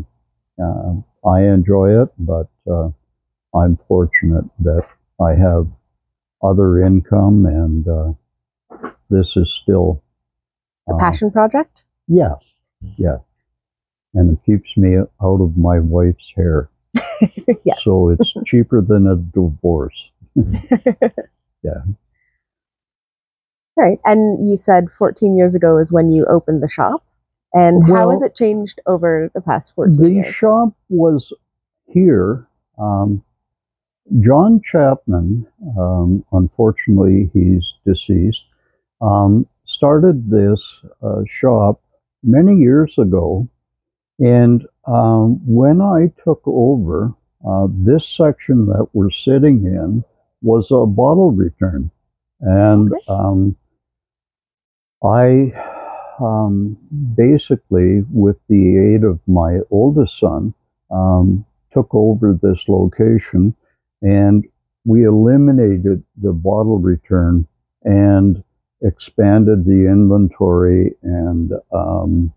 uh, 0.64 0.94
I 1.28 1.42
enjoy 1.42 2.02
it, 2.04 2.10
but 2.20 2.50
uh, 2.72 2.90
I'm 3.54 3.78
fortunate 3.88 4.46
that 4.60 4.84
I 5.20 5.32
have 5.32 5.68
other 6.44 6.84
income, 6.84 7.46
and 7.46 7.88
uh, 7.88 8.88
this 9.10 9.36
is 9.38 9.52
still 9.62 10.04
A 10.90 10.94
uh, 10.94 10.98
passion 11.00 11.32
project? 11.32 11.84
Yes, 12.08 12.38
yes, 12.98 13.20
and 14.14 14.34
it 14.38 14.46
keeps 14.46 14.76
me 14.78 14.98
out 14.98 15.42
of 15.42 15.58
my 15.58 15.80
wife's 15.80 16.32
hair, 16.36 16.70
yes. 17.64 17.84
so 17.84 18.10
it's 18.10 18.34
cheaper 18.46 18.82
than 18.82 19.08
a 19.08 19.16
divorce. 19.16 20.10
Yeah. 21.64 21.82
Right. 23.76 24.00
And 24.06 24.48
you 24.48 24.58
said 24.58 24.92
14 24.92 25.36
years 25.36 25.56
ago 25.56 25.78
is 25.78 25.92
when 25.92 26.12
you 26.12 26.26
opened 26.26 26.62
the 26.62 26.70
shop. 26.70 27.04
And 27.56 27.88
how 27.88 28.10
has 28.10 28.24
it 28.24 28.36
changed 28.36 28.80
over 28.88 29.30
the 29.36 29.42
past 29.42 29.76
14 29.76 29.96
the 29.96 30.10
years? 30.10 30.28
The 30.28 30.34
shop 30.34 30.74
was 30.90 31.32
here. 31.86 32.48
Um, 32.80 33.24
John 34.20 34.62
Chapman, 34.64 35.48
um, 35.78 36.26
unfortunately, 36.32 37.30
he's 37.34 37.66
deceased, 37.86 38.46
um, 39.02 39.48
started 39.66 40.30
this 40.30 40.82
uh, 41.02 41.22
shop 41.28 41.82
many 42.22 42.56
years 42.56 42.98
ago, 42.98 43.48
and 44.20 44.66
um, 44.86 45.40
when 45.46 45.82
I 45.82 46.12
took 46.24 46.42
over, 46.46 47.14
uh, 47.48 47.68
this 47.72 48.08
section 48.08 48.68
that 48.68 48.88
we're 48.94 49.12
sitting 49.12 49.66
in 49.66 50.04
was 50.42 50.72
a 50.72 50.86
bottle 50.86 51.32
return, 51.32 51.90
and 52.42 52.92
um, 53.08 53.56
I 55.04 55.54
um, 56.20 56.78
basically, 57.16 58.04
with 58.12 58.38
the 58.48 58.78
aid 58.78 59.04
of 59.04 59.20
my 59.28 59.60
oldest 59.72 60.20
son, 60.20 60.54
um, 60.92 61.46
took 61.74 61.94
over 61.94 62.38
this 62.42 62.68
location, 62.68 63.56
and 64.04 64.46
we 64.86 65.06
eliminated 65.06 66.04
the 66.22 66.34
bottle 66.34 66.80
return 66.80 67.48
and 67.84 68.44
expanded 68.84 69.66
the 69.66 69.88
inventory 69.90 70.96
and 71.04 71.54
um, 71.74 72.34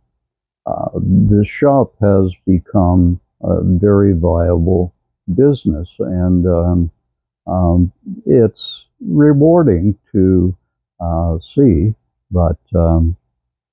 uh, 0.66 0.90
the 0.94 1.44
shop 1.46 1.94
has 2.00 2.32
become 2.46 3.20
a 3.42 3.62
very 3.64 4.14
viable 4.14 4.94
business. 5.34 5.88
And 6.00 6.46
um, 6.46 6.90
um, 7.46 7.92
it's 8.26 8.86
rewarding 9.00 9.98
to 10.12 10.56
uh, 11.00 11.38
see 11.44 11.94
but 12.30 12.58
um, 12.74 13.16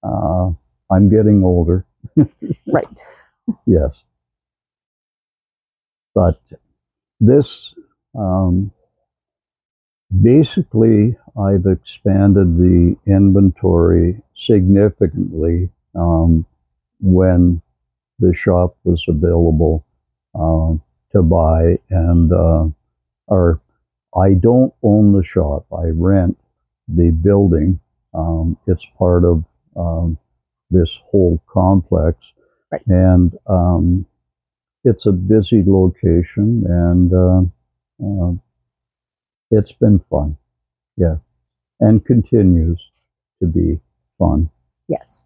uh, 0.03 0.51
i'm 0.91 1.09
getting 1.09 1.43
older. 1.43 1.85
Right. 2.67 2.87
yes. 3.65 4.01
But 6.15 6.39
this 7.25 7.73
um, 8.15 8.71
basically 10.21 11.15
i've 11.39 11.65
expanded 11.65 12.57
the 12.57 12.95
inventory 13.07 14.21
significantly 14.35 15.69
um, 15.95 16.45
when 17.01 17.61
the 18.19 18.33
shop 18.33 18.75
was 18.83 19.03
available 19.07 19.85
um, 20.35 20.81
to 21.11 21.21
buy 21.21 21.77
and 21.89 22.31
uh, 22.31 22.65
or 23.27 23.61
i 24.15 24.33
don't 24.33 24.73
own 24.83 25.11
the 25.13 25.23
shop. 25.23 25.65
I 25.71 25.85
rent 25.87 26.37
the 26.87 27.11
building. 27.11 27.79
Um, 28.13 28.57
it's 28.67 28.85
part 28.97 29.23
of 29.25 29.43
um, 29.75 30.17
this 30.69 30.99
whole 31.05 31.41
complex. 31.47 32.17
Right. 32.71 32.81
and 32.87 33.37
um, 33.47 34.05
it's 34.83 35.05
a 35.05 35.11
busy 35.11 35.63
location 35.65 36.63
and 36.67 37.13
uh, 37.13 37.41
uh, 38.03 38.33
it's 39.51 39.71
been 39.73 39.99
fun 40.09 40.37
yeah 40.97 41.15
and 41.79 42.05
continues 42.05 42.81
to 43.41 43.47
be 43.47 43.79
fun 44.17 44.49
Yes. 44.87 45.25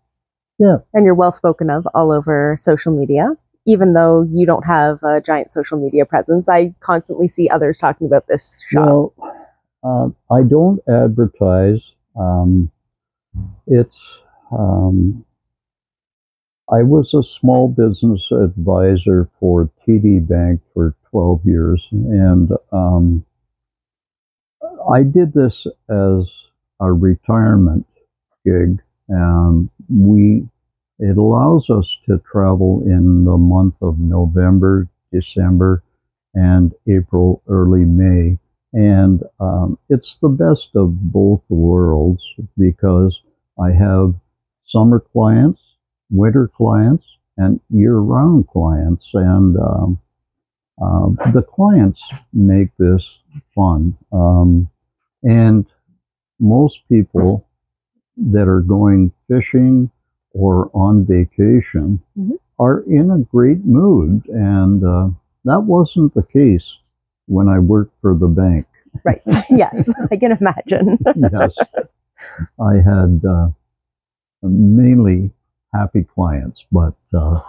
Yeah. 0.60 0.78
And 0.93 1.05
you're 1.05 1.16
well 1.16 1.32
spoken 1.32 1.70
of 1.70 1.88
all 1.93 2.12
over 2.12 2.55
social 2.60 2.97
media. 2.97 3.36
Even 3.66 3.93
though 3.93 4.24
you 4.32 4.45
don't 4.45 4.66
have 4.66 4.99
a 5.03 5.20
giant 5.20 5.51
social 5.51 5.78
media 5.78 6.05
presence, 6.05 6.47
I 6.47 6.74
constantly 6.80 7.28
see 7.28 7.49
others 7.49 7.78
talking 7.78 8.08
about 8.08 8.28
this 8.28 8.64
shop. 8.70 9.14
Well, 9.20 9.43
uh, 9.84 10.34
I 10.34 10.43
don't 10.43 10.80
advertise. 10.88 11.82
Um, 12.18 12.72
it's 13.68 13.99
um, 14.51 15.26
I 16.70 16.84
was 16.84 17.13
a 17.13 17.24
small 17.24 17.70
business 17.70 18.30
advisor 18.32 19.30
for 19.39 19.70
TD 19.88 20.28
Bank 20.28 20.61
for 20.74 20.95
12 21.11 21.45
years, 21.45 21.88
and 21.91 22.51
um, 22.72 23.26
I 24.91 25.03
did 25.03 25.34
this 25.34 25.65
as 25.89 26.30
a 26.80 26.91
retirement 26.91 27.86
gig. 28.45 28.82
Um, 29.09 29.70
we 29.89 30.47
it 30.99 31.18
allows 31.18 31.70
us 31.70 31.95
to 32.07 32.18
travel 32.20 32.82
in 32.86 33.24
the 33.24 33.38
month 33.38 33.76
of 33.82 33.99
November, 33.99 34.88
December, 35.11 35.84
and 36.34 36.74
April, 36.88 37.41
early 37.47 37.86
May. 37.86 38.39
And 38.74 39.24
um, 39.39 39.78
it's 39.89 40.18
the 40.18 40.30
best 40.30 40.70
of 40.76 41.11
both 41.11 41.45
worlds 41.49 42.24
because 42.57 43.22
I 43.59 43.72
have 43.72 44.15
summer 44.65 44.99
clients, 44.99 45.61
winter 46.10 46.47
clients, 46.47 47.05
and 47.38 47.60
year 47.70 47.97
round 47.97 48.47
clients. 48.47 49.05
And 49.14 49.55
um, 49.58 49.99
um, 50.82 51.18
the 51.34 51.41
clients 51.41 52.01
make 52.34 52.70
this 52.78 53.05
fun. 53.55 53.97
Um, 54.12 54.70
and 55.24 55.66
most 56.39 56.80
people 56.89 57.47
that 58.18 58.47
are 58.47 58.62
going 58.62 59.12
fishing 59.28 59.89
or 60.34 60.70
on 60.74 61.05
vacation 61.05 61.99
Mhm. 62.18 62.34
are 62.60 62.82
in 62.82 63.12
a 63.12 63.20
great 63.20 63.66
mood. 63.66 64.28
And 64.30 64.84
uh, 64.84 65.10
that 65.45 65.62
wasn't 65.64 66.14
the 66.14 66.24
case 66.24 66.78
when 67.28 67.47
I 67.49 67.60
worked 67.60 67.93
for 68.01 68.16
the 68.16 68.28
bank. 68.28 68.66
right. 69.03 69.22
yes. 69.49 69.89
I 70.12 70.16
can 70.18 70.32
imagine. 70.32 70.97
yes. 71.32 71.55
I 72.60 72.76
had 72.76 73.22
uh, 73.28 73.49
mainly 74.41 75.32
happy 75.78 76.03
clients, 76.03 76.65
but 76.71 76.95
uh, 77.13 77.39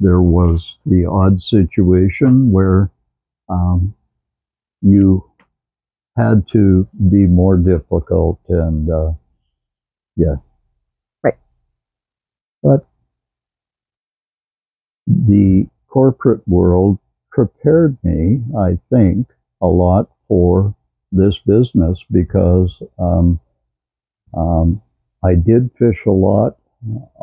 there 0.00 0.20
was 0.20 0.76
the 0.86 1.06
odd 1.06 1.42
situation 1.42 2.50
where 2.52 2.90
um, 3.48 3.94
you 4.82 5.24
had 6.16 6.44
to 6.52 6.86
be 7.10 7.26
more 7.26 7.56
difficult 7.56 8.40
and 8.48 8.90
uh, 8.90 9.12
yeah. 10.16 10.34
Right. 11.22 11.38
But 12.62 12.86
the 15.06 15.68
corporate 15.88 16.46
world 16.46 16.98
prepared 17.30 17.96
me, 18.02 18.42
I 18.58 18.78
think, 18.90 19.28
a 19.62 19.66
lot 19.66 20.10
for 20.26 20.74
this 21.12 21.38
business 21.46 21.98
because 22.10 22.70
um, 22.98 23.40
um, 24.36 24.82
I 25.24 25.34
did 25.34 25.70
fish 25.78 25.98
a 26.06 26.10
lot 26.10 26.57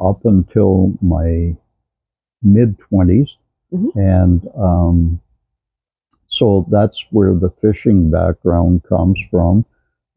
up 0.02 0.26
until 0.26 0.94
my 1.02 1.56
mid 2.44 2.78
20s. 2.80 3.38
Mhm. 3.74 3.96
And 3.96 4.50
um, 4.56 5.22
so 6.28 6.66
that's 6.70 7.04
where 7.12 7.34
the 7.34 7.50
fishing 7.62 8.12
background 8.12 8.84
comes 8.84 9.20
from. 9.32 9.66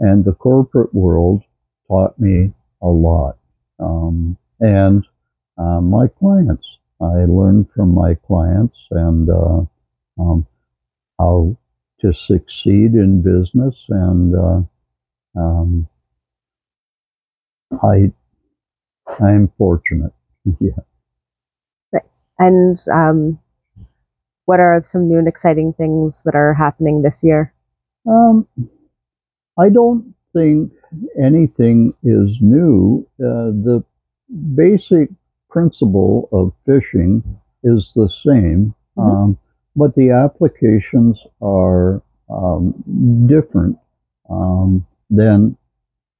And 0.00 0.24
the 0.24 0.34
corporate 0.34 0.94
world 0.94 1.42
taught 1.88 2.18
me 2.18 2.52
a 2.82 2.88
lot. 2.88 3.36
Um, 3.80 4.36
and 4.60 5.06
uh, 5.56 5.80
my 5.80 6.08
clients, 6.08 6.66
I 7.00 7.24
learned 7.24 7.70
from 7.74 7.94
my 7.94 8.14
clients 8.14 8.76
and 8.90 9.28
uh, 9.30 9.62
um, 10.18 10.46
how 11.18 11.56
to 12.00 12.12
succeed 12.12 12.94
in 12.94 13.22
business. 13.22 13.76
And 13.88 14.34
uh, 14.34 14.62
um, 15.36 15.88
I, 19.08 19.24
I'm 19.24 19.48
fortunate. 19.58 20.12
yeah. 20.60 20.70
nice. 21.92 22.26
And 22.38 22.78
um, 22.92 23.38
what 24.46 24.60
are 24.60 24.80
some 24.82 25.08
new 25.08 25.18
and 25.18 25.28
exciting 25.28 25.72
things 25.72 26.22
that 26.24 26.34
are 26.34 26.54
happening 26.54 27.02
this 27.02 27.22
year? 27.24 27.52
Um, 28.06 28.46
I 29.58 29.68
don't 29.68 30.14
think 30.32 30.72
anything 31.22 31.92
is 32.02 32.30
new. 32.40 33.06
Uh, 33.20 33.52
the 33.64 33.84
basic 34.54 35.10
principle 35.50 36.28
of 36.32 36.52
fishing 36.64 37.22
is 37.64 37.92
the 37.94 38.08
same, 38.08 38.74
Mhm. 38.96 39.02
um, 39.04 39.38
but 39.76 39.94
the 39.94 40.10
applications 40.10 41.18
are 41.42 42.02
um, 42.30 42.74
different 43.26 43.78
um, 44.30 44.86
than 45.10 45.56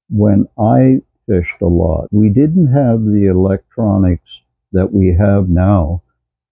when 0.09 0.49
I 0.59 1.03
fished 1.29 1.61
a 1.61 1.67
lot. 1.67 2.09
We 2.11 2.31
didn't 2.31 2.73
have 2.73 3.05
the 3.05 3.29
electronics 3.31 4.29
that 4.73 4.93
we 4.93 5.15
have 5.19 5.49
now. 5.49 6.03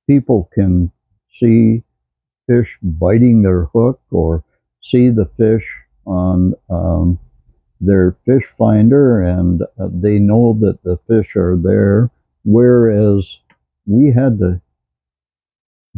People 0.06 0.50
can 0.54 0.92
see 1.40 1.82
fish 2.46 2.78
biting 2.82 3.42
their 3.42 3.64
hook 3.66 4.00
or 4.10 4.44
see 4.82 5.08
the 5.08 5.28
fish 5.36 5.66
on 6.06 6.54
um, 6.70 7.18
their 7.80 8.16
fish 8.24 8.44
finder 8.56 9.22
and 9.22 9.62
uh, 9.62 9.88
they 9.92 10.18
know 10.18 10.56
that 10.60 10.82
the 10.84 10.98
fish 11.08 11.34
are 11.36 11.56
there 11.56 12.10
whereas 12.44 13.38
we 13.86 14.12
had 14.12 14.38
to 14.38 14.60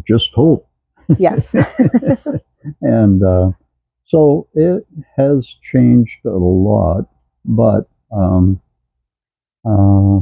just 0.06 0.32
hope 0.32 0.68
Yes. 1.16 1.54
and 2.82 3.22
uh, 3.22 3.50
so 4.06 4.48
it 4.54 4.86
has 5.16 5.46
changed 5.72 6.24
a 6.24 6.30
lot 6.30 7.06
but 7.44 7.88
um, 8.12 8.60
uh, 9.64 10.18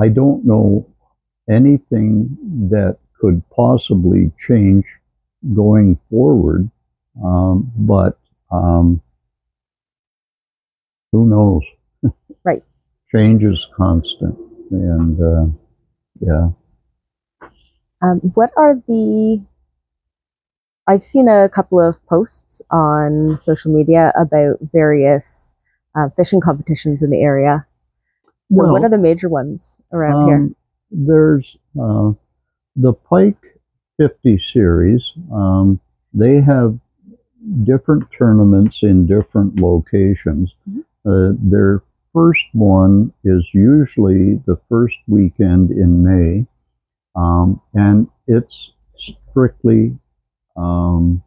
i 0.00 0.08
don't 0.08 0.44
know 0.44 0.86
anything 1.50 2.36
that 2.70 2.98
could 3.20 3.42
possibly 3.50 4.30
change 4.46 4.84
going 5.54 5.98
forward 6.10 6.70
um, 7.24 7.70
but 7.76 8.18
um, 8.52 9.00
who 11.12 11.26
knows 11.26 11.62
Right. 12.44 12.62
change 13.10 13.42
is 13.44 13.66
constant, 13.76 14.36
and 14.70 15.20
uh, 15.20 15.46
yeah. 16.20 16.48
Um, 18.02 18.20
what 18.34 18.50
are 18.56 18.76
the? 18.86 19.42
I've 20.86 21.04
seen 21.04 21.28
a 21.28 21.48
couple 21.48 21.80
of 21.80 22.04
posts 22.06 22.62
on 22.70 23.38
social 23.38 23.72
media 23.72 24.12
about 24.16 24.58
various 24.72 25.54
uh, 25.96 26.08
fishing 26.10 26.40
competitions 26.40 27.02
in 27.02 27.10
the 27.10 27.20
area. 27.20 27.66
So, 28.50 28.64
what 28.70 28.82
are 28.84 28.88
the 28.88 28.98
major 28.98 29.28
ones 29.28 29.78
around 29.92 30.26
here? 30.26 30.36
Um, 30.36 30.56
there's 30.90 31.56
uh, 31.80 32.12
the 32.76 32.92
Pike 32.92 33.58
50 33.98 34.38
series. 34.38 35.02
Um, 35.32 35.80
they 36.14 36.40
have 36.40 36.78
different 37.64 38.04
tournaments 38.16 38.78
in 38.82 39.06
different 39.06 39.58
locations. 39.60 40.54
Mhm. 40.68 40.84
Uh, 41.04 41.36
their 41.40 41.82
first 42.12 42.44
one 42.52 43.12
is 43.24 43.46
usually 43.52 44.36
the 44.46 44.56
first 44.68 44.96
weekend 45.06 45.70
in 45.70 46.02
May, 46.02 46.46
um, 47.14 47.60
and 47.74 48.08
it's 48.26 48.72
strictly 48.96 49.96
um, 50.56 51.22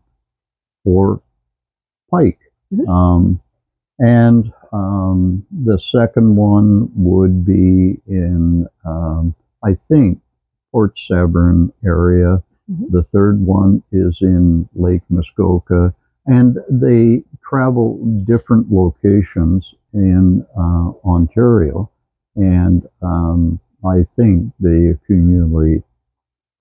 for 0.84 1.22
pike. 2.09 2.39
Mhm. 2.74 2.88
Um, 2.88 3.41
and 4.00 4.52
um, 4.72 5.45
the 5.52 5.80
second 5.80 6.36
one 6.36 6.89
would 6.95 7.45
be 7.45 8.00
in, 8.08 8.68
um, 8.86 9.36
I 9.64 9.78
think, 9.89 10.20
Port 10.72 10.97
Severn 11.00 11.74
area. 11.84 12.43
Mhm. 12.72 12.91
The 12.91 13.04
third 13.04 13.39
one 13.41 13.84
is 13.91 14.18
in 14.22 14.70
Lake 14.76 15.04
Muskoka. 15.10 15.93
And 16.28 16.60
they 16.70 17.24
travel 17.41 17.97
different 18.26 18.72
locations 18.72 19.74
in 19.93 20.45
uh, 20.56 20.91
Ontario. 21.04 21.89
And 22.36 22.88
um, 23.02 23.60
I 23.84 24.06
think 24.16 24.54
they 24.60 24.88
accumulate 24.88 25.84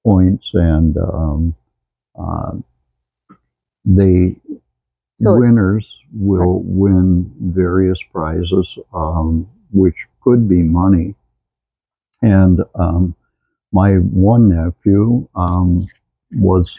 points 0.04 0.50
and 0.54 0.96
um, 0.96 1.54
uh, 2.18 2.52
they 3.84 4.36
So- 5.18 5.38
winners 5.38 5.86
will 6.12 6.62
win 6.64 7.30
various 7.40 7.98
prizes, 8.12 8.66
um, 8.94 9.46
which 9.72 10.06
could 10.22 10.48
be 10.48 10.62
money. 10.62 11.14
And 12.22 12.60
um, 12.74 13.14
my 13.72 13.96
one 13.96 14.48
nephew 14.48 15.28
um, 15.34 15.86
was, 16.32 16.76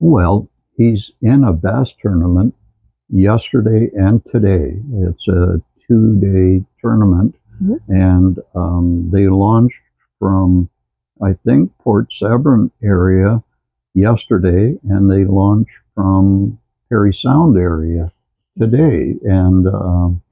well, 0.00 0.48
he's 0.76 1.10
in 1.22 1.44
a 1.44 1.52
bass 1.52 1.92
tournament 2.00 2.54
yesterday 3.08 3.90
and 3.94 4.22
today. 4.32 4.80
It's 4.94 5.28
a 5.28 5.60
two 5.86 6.18
day 6.20 6.64
tournament, 6.80 7.34
Mhm. 7.62 7.78
and 7.88 8.38
um, 8.54 9.10
they 9.12 9.28
launched 9.28 9.80
from, 10.18 10.68
I 11.22 11.34
think, 11.44 11.76
Port 11.78 12.12
Severn 12.12 12.70
area 12.82 13.42
yesterday, 13.94 14.78
and 14.88 15.10
they 15.10 15.24
launched 15.24 15.76
from 15.94 16.58
Parry 16.90 17.14
Sound 17.14 17.56
area 17.56 18.12
today. 18.58 19.14
And 19.24 19.66
um, 19.68 20.22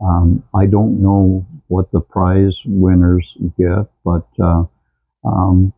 um, 0.00 0.42
I 0.54 0.66
don't 0.66 1.02
know 1.02 1.46
what 1.68 1.90
the 1.92 2.00
prize 2.00 2.56
winners 2.64 3.36
get, 3.58 3.86
but 4.04 4.26
uh, 4.42 4.64
um, 5.24 5.72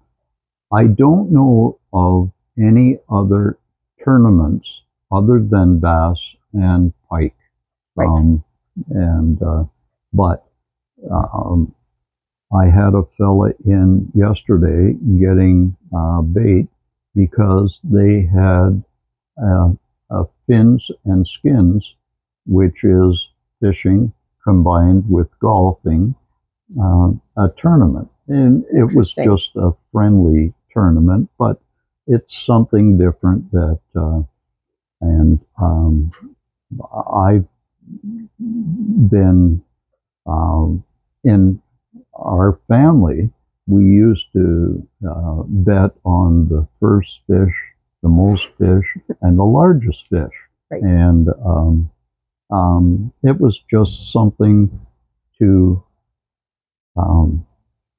I 0.73 0.87
don't 0.87 1.33
know 1.33 1.79
of 1.93 2.31
any 2.59 2.99
other 3.11 3.59
tournaments 4.05 4.83
other 5.11 5.41
than 5.41 5.79
bass 5.81 6.19
and 6.53 6.93
pike. 7.11 7.35
Right. 7.97 8.09
Um, 8.09 8.45
and 8.91 9.43
uh, 9.43 9.65
but 10.13 10.45
um, 11.11 11.75
I 12.55 12.67
had 12.67 12.95
a 12.95 13.05
fella 13.19 13.53
in 13.65 14.11
yesterday 14.15 14.95
getting 15.19 15.77
uh, 15.95 16.23
bait 16.23 16.69
because 17.15 17.79
they 17.83 18.23
had 18.23 18.83
uh, 19.43 19.73
uh, 20.13 20.25
fins 20.47 20.91
and 21.05 21.27
skins, 21.27 21.95
which 22.47 22.85
is 22.85 23.29
fishing 23.61 24.13
combined 24.45 25.09
with 25.09 25.29
golfing, 25.39 26.15
uh, 26.81 27.11
a 27.37 27.49
tournament. 27.57 28.09
And 28.29 28.65
it 28.73 28.95
was 28.95 29.13
just 29.13 29.51
a 29.57 29.73
friendly 29.93 30.53
tournament, 30.73 31.31
but 31.39 31.61
it's 32.07 32.45
something 32.45 32.99
different 32.99 33.51
that, 33.53 33.81
uh, 33.95 34.23
and 35.01 35.39
um, 35.61 36.11
I've 36.93 37.47
been 38.39 39.63
um, 40.27 40.85
in 41.25 41.61
our 42.15 42.61
family, 42.69 43.31
we 43.67 43.85
used 43.85 44.33
to 44.33 44.87
uh, 45.09 45.43
bet 45.47 45.93
on 46.05 46.49
the 46.49 46.67
first 46.81 47.21
fish, 47.27 47.55
the 48.03 48.09
most 48.09 48.47
fish, 48.59 48.97
and 49.21 49.39
the 49.39 49.45
largest 49.45 50.05
fish. 50.11 50.35
Right. 50.71 50.83
And 50.83 51.29
um, 51.45 51.91
um, 52.51 53.13
it 53.23 53.41
was 53.41 53.61
just 53.71 54.13
something 54.13 54.81
to 55.39 55.83
um, 56.97 57.47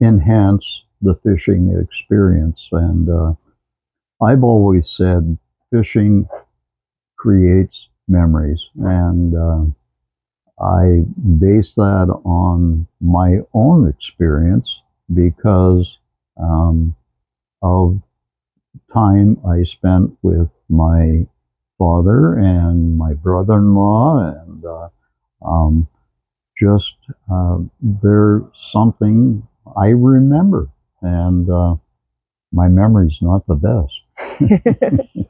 enhance 0.01 0.84
the 1.01 1.16
fishing 1.24 1.80
experience. 1.82 2.68
And 2.72 3.10
uh, 3.10 3.34
I've 4.22 4.43
always 4.43 4.89
said 4.89 5.38
fishing 5.72 6.28
creates 7.18 7.88
memories. 8.08 8.62
And 8.78 9.36
uh, 9.36 10.64
I 10.64 11.04
base 11.39 11.76
that 11.76 12.14
on 12.26 12.88
my 13.01 13.39
own 13.54 13.89
experience 13.89 14.82
because 15.14 15.97
um, 16.38 16.95
of 17.62 17.99
time 18.93 19.38
I 19.47 19.63
spent 19.63 20.17
with 20.21 20.49
my 20.69 21.26
father 21.78 22.38
and 22.38 22.97
my 22.97 23.13
brother-in-law, 23.13 24.34
and 24.41 24.65
uh, 24.65 24.89
um, 25.45 25.88
just 26.59 26.95
uh, 27.32 27.57
there's 27.82 28.43
something 28.71 29.47
I 29.78 29.88
remember, 29.88 30.69
and 31.01 31.49
uh, 31.49 31.76
my 32.51 32.67
memory's 32.67 33.19
not 33.21 33.45
the 33.47 33.55
best. 33.55 35.30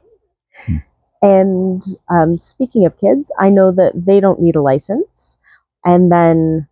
and 1.22 1.82
um, 2.10 2.38
speaking 2.38 2.84
of 2.84 2.98
kids, 2.98 3.32
I 3.38 3.50
know 3.50 3.72
that 3.72 3.92
they 4.06 4.20
don't 4.20 4.40
need 4.40 4.56
a 4.56 4.62
license, 4.62 5.38
and 5.84 6.12
then 6.12 6.68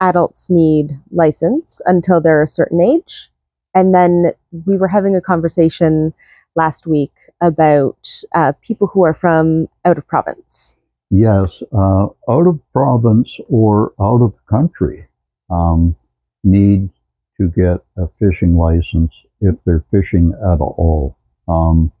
adults 0.00 0.50
need 0.50 0.98
license 1.10 1.80
until 1.86 2.20
they're 2.20 2.42
a 2.42 2.48
certain 2.48 2.80
age. 2.80 3.30
And 3.76 3.94
then 3.94 4.32
we 4.64 4.78
were 4.78 4.88
having 4.88 5.14
a 5.14 5.20
conversation 5.20 6.14
last 6.54 6.86
week 6.86 7.12
about 7.42 8.08
uh, 8.34 8.52
people 8.62 8.86
who 8.86 9.04
are 9.04 9.12
from 9.12 9.68
out 9.84 9.98
of 9.98 10.08
province. 10.08 10.76
Yes, 11.10 11.62
uh, 11.74 12.06
out 12.28 12.46
of 12.46 12.58
province 12.72 13.38
or 13.50 13.92
out 14.00 14.22
of 14.22 14.32
country 14.46 15.06
um, 15.50 15.94
need 16.42 16.88
to 17.36 17.48
get 17.48 17.84
a 18.02 18.08
fishing 18.18 18.56
license 18.56 19.12
if 19.42 19.54
they're 19.66 19.84
fishing 19.90 20.32
at 20.32 20.58
all. 20.58 21.18
Um, 21.46 21.92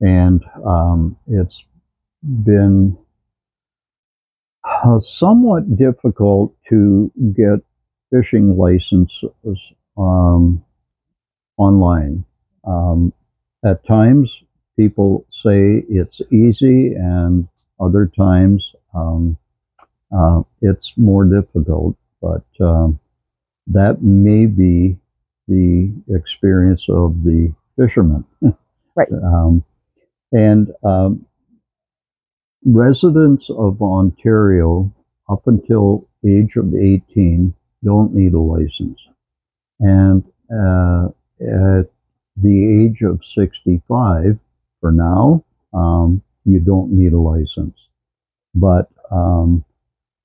and 0.00 0.44
um, 0.66 1.16
it's 1.28 1.62
been 2.20 2.98
uh, 4.64 4.98
somewhat 4.98 5.76
difficult 5.76 6.52
to 6.68 7.12
get 7.36 7.60
fishing 8.10 8.58
licenses 8.58 9.30
um, 9.96 10.64
online. 11.56 12.24
Um, 12.66 13.12
at 13.64 13.86
times, 13.86 14.30
people 14.76 15.26
say 15.30 15.84
it's 15.88 16.20
easy, 16.32 16.94
and 16.94 17.48
other 17.80 18.06
times 18.06 18.72
um, 18.94 19.36
uh, 20.16 20.42
it's 20.62 20.92
more 20.96 21.24
difficult. 21.24 21.96
But 22.20 22.44
um, 22.60 22.98
that 23.68 24.02
may 24.02 24.46
be 24.46 24.96
the 25.48 25.92
experience 26.08 26.86
of 26.88 27.22
the 27.22 27.52
fishermen. 27.76 28.24
Right. 28.94 29.08
Um, 29.12 29.62
and 30.32 30.72
um, 30.82 31.26
residents 32.64 33.48
of 33.50 33.80
Ontario 33.80 34.92
up 35.28 35.46
until 35.46 36.08
age 36.26 36.56
of 36.56 36.74
18 36.74 37.54
don't 37.84 38.14
need 38.14 38.32
a 38.34 38.40
license. 38.40 38.98
And 39.80 40.24
uh, 40.50 41.08
at 41.40 41.90
the 42.36 42.84
age 42.84 43.02
of 43.02 43.20
65, 43.34 44.38
for 44.80 44.92
now, 44.92 45.44
um, 45.72 46.22
you 46.44 46.60
don't 46.60 46.92
need 46.92 47.12
a 47.12 47.18
license. 47.18 47.76
But 48.54 48.88
um, 49.10 49.64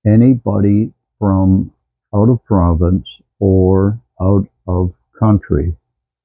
anybody 0.05 0.93
from 1.20 1.72
out 2.14 2.30
of 2.30 2.43
province 2.45 3.07
or 3.39 3.99
out 4.22 4.47
of 4.68 4.93
country 5.18 5.76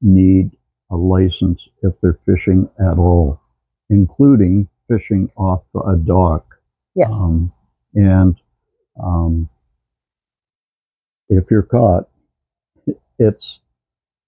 need 0.00 0.50
a 0.90 0.96
license 0.96 1.60
if 1.82 1.92
they're 2.00 2.18
fishing 2.26 2.68
at 2.78 2.98
all, 2.98 3.40
including 3.90 4.68
fishing 4.88 5.30
off 5.36 5.62
a 5.86 5.96
dock. 5.96 6.44
Yes. 6.94 7.12
Um, 7.12 7.52
and 7.94 8.36
um, 9.02 9.48
if 11.28 11.44
you're 11.50 11.62
caught, 11.62 12.08
it's 13.18 13.58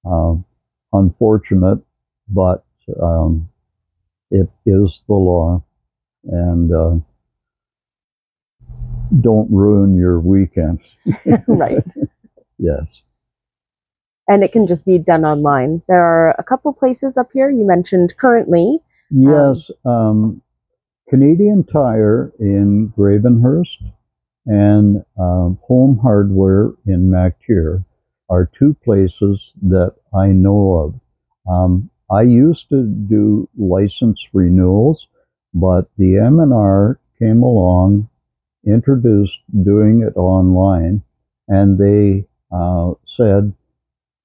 um, 0.05 0.45
unfortunate, 0.93 1.79
but 2.29 2.65
um, 3.03 3.49
it 4.31 4.49
is 4.67 5.03
the 5.07 5.15
law. 5.15 5.63
And 6.25 6.73
uh, 6.73 6.97
don't 9.21 9.51
ruin 9.51 9.97
your 9.97 10.21
weekend. 10.21 10.81
right. 11.47 11.85
Yes. 12.61 13.03
And 14.27 14.43
it 14.43 14.51
can 14.51 14.67
just 14.67 14.85
be 14.85 14.99
done 14.99 15.25
online. 15.25 15.81
There 15.87 16.03
are 16.03 16.35
a 16.41 16.43
couple 16.43 16.73
places 16.73 17.17
up 17.17 17.29
here 17.33 17.49
you 17.49 17.65
mentioned 17.65 18.17
currently. 18.17 18.81
Yes. 19.11 19.71
Um, 19.85 20.43
Canadian 21.09 21.63
Tire 21.63 22.33
in 22.41 22.93
Gravenhurst 22.99 23.93
and 24.47 25.05
um, 25.19 25.57
Home 25.69 25.99
Hardware 26.03 26.73
in 26.85 27.09
MacTier 27.09 27.85
are 28.29 28.51
two 28.59 28.75
places 28.85 29.53
that 29.63 29.95
I 30.15 30.29
know 30.29 30.77
of. 30.77 31.01
Um, 31.51 31.91
I 32.11 32.23
used 32.23 32.69
to 32.71 32.83
do 32.85 33.49
license 33.57 34.23
renewals, 34.33 35.07
but 35.55 35.89
the 35.97 36.15
MNR 36.15 36.97
came 37.19 37.43
along, 37.43 38.09
introduced 38.67 39.41
doing 39.63 40.03
it 40.03 40.17
online, 40.17 41.03
and 41.49 41.79
they 41.79 42.27
uh, 42.53 42.93
said 43.07 43.53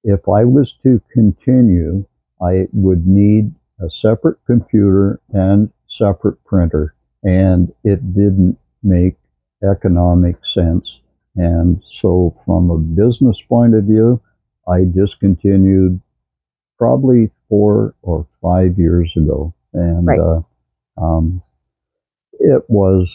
if 0.04 0.28
I 0.28 0.44
was 0.44 0.74
to 0.82 1.00
continue, 1.12 2.04
I 2.42 2.68
would 2.72 3.06
need 3.06 3.54
a 3.80 3.90
separate 3.90 4.38
computer 4.46 5.20
and 5.30 5.70
separate 5.88 6.44
printer, 6.44 6.94
and 7.22 7.72
it 7.84 8.14
didn't 8.14 8.58
make 8.82 9.16
economic 9.62 10.44
sense. 10.44 11.00
And 11.36 11.82
so, 11.90 12.36
from 12.44 12.70
a 12.70 12.78
business 12.78 13.40
point 13.48 13.74
of 13.74 13.84
view, 13.84 14.20
I 14.68 14.84
discontinued 14.84 16.00
probably 16.78 17.30
four 17.48 17.94
or 18.02 18.26
five 18.40 18.78
years 18.78 19.12
ago, 19.16 19.52
and 19.72 20.06
Right. 20.06 20.20
uh, 20.20 20.42
um, 20.96 21.42
it 22.34 22.62
was 22.68 23.12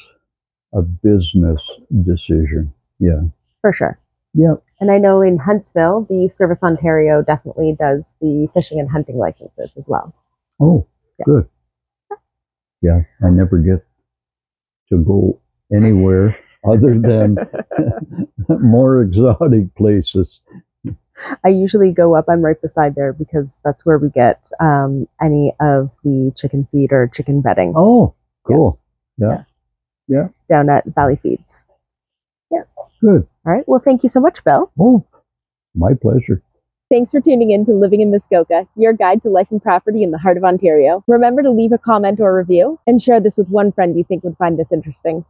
a 0.74 0.82
business 0.82 1.62
decision. 2.04 2.74
Yeah, 3.00 3.22
For 3.62 3.72
sure. 3.74 3.98
yeah, 4.34 4.56
And 4.82 4.92
I 4.92 4.98
know 4.98 5.22
in 5.22 5.38
Huntsville, 5.38 6.02
the 6.10 6.28
Service 6.30 6.62
Ontario 6.64 7.22
definitely 7.22 7.76
does 7.80 8.14
the 8.22 8.48
fishing 8.54 8.80
and 8.80 8.90
hunting 8.90 9.18
licenses 9.18 9.76
as 9.78 9.88
well. 9.88 10.14
Oh, 10.60 10.86
Yeah. 11.18 11.26
good. 11.26 11.50
Yeah, 12.82 13.02
I 13.22 13.30
never 13.30 13.58
get 13.60 13.86
to 14.90 15.04
go 15.04 15.40
anywhere 15.74 16.38
other 16.68 16.98
than 17.00 17.38
more 18.62 19.02
exotic 19.02 19.74
places. 19.76 20.42
I 21.44 21.50
usually 21.50 21.92
go 21.92 22.16
up, 22.16 22.26
I'm 22.30 22.42
right 22.42 22.62
beside 22.62 22.96
there 22.96 23.12
because 23.12 23.58
that's 23.66 23.86
where 23.86 23.98
we 23.98 24.10
get 24.10 24.50
um, 24.62 25.08
any 25.22 25.54
of 25.60 25.92
the 26.04 26.32
chicken 26.38 26.68
feed 26.72 26.94
or 26.94 27.10
chicken 27.14 27.42
bedding 27.42 27.74
Oh, 27.76 28.16
cool. 28.48 28.80
Yeah. 29.18 29.44
Yeah. 30.08 30.18
yeah. 30.18 30.28
Down 30.50 30.70
at 30.70 30.86
Valley 30.96 31.18
Feeds. 31.22 31.66
Yeah. 32.52 32.64
Good. 33.02 33.28
All 33.46 33.54
right. 33.54 33.68
Well, 33.68 33.82
thank 33.82 34.04
you 34.04 34.10
so 34.10 34.22
much, 34.22 34.44
Bill. 34.46 34.72
Oh, 34.80 35.06
my 35.76 35.94
pleasure. 35.94 36.42
Thanks 36.90 37.12
for 37.12 37.22
tuning 37.22 37.52
in 37.52 37.66
to 37.66 37.74
Living 37.74 38.02
in 38.02 38.10
Muskoka, 38.10 38.68
your 38.76 38.94
guide 38.94 39.22
to 39.22 39.30
life 39.30 39.52
and 39.52 39.62
property 39.62 40.02
in 40.02 40.10
the 40.12 40.18
heart 40.18 40.38
of 40.38 40.44
Ontario. 40.44 41.04
Remember 41.06 41.44
to 41.44 41.52
leave 41.52 41.72
a 41.72 41.78
comment 41.78 42.20
or 42.20 42.36
review 42.36 42.80
and 42.88 43.02
share 43.02 43.20
this 43.20 43.38
with 43.38 43.50
one 43.50 43.72
friend 43.72 43.96
you 43.96 44.04
think 44.04 44.24
would 44.24 44.38
find 44.38 44.58
this 44.58 44.72
interesting. 44.72 45.24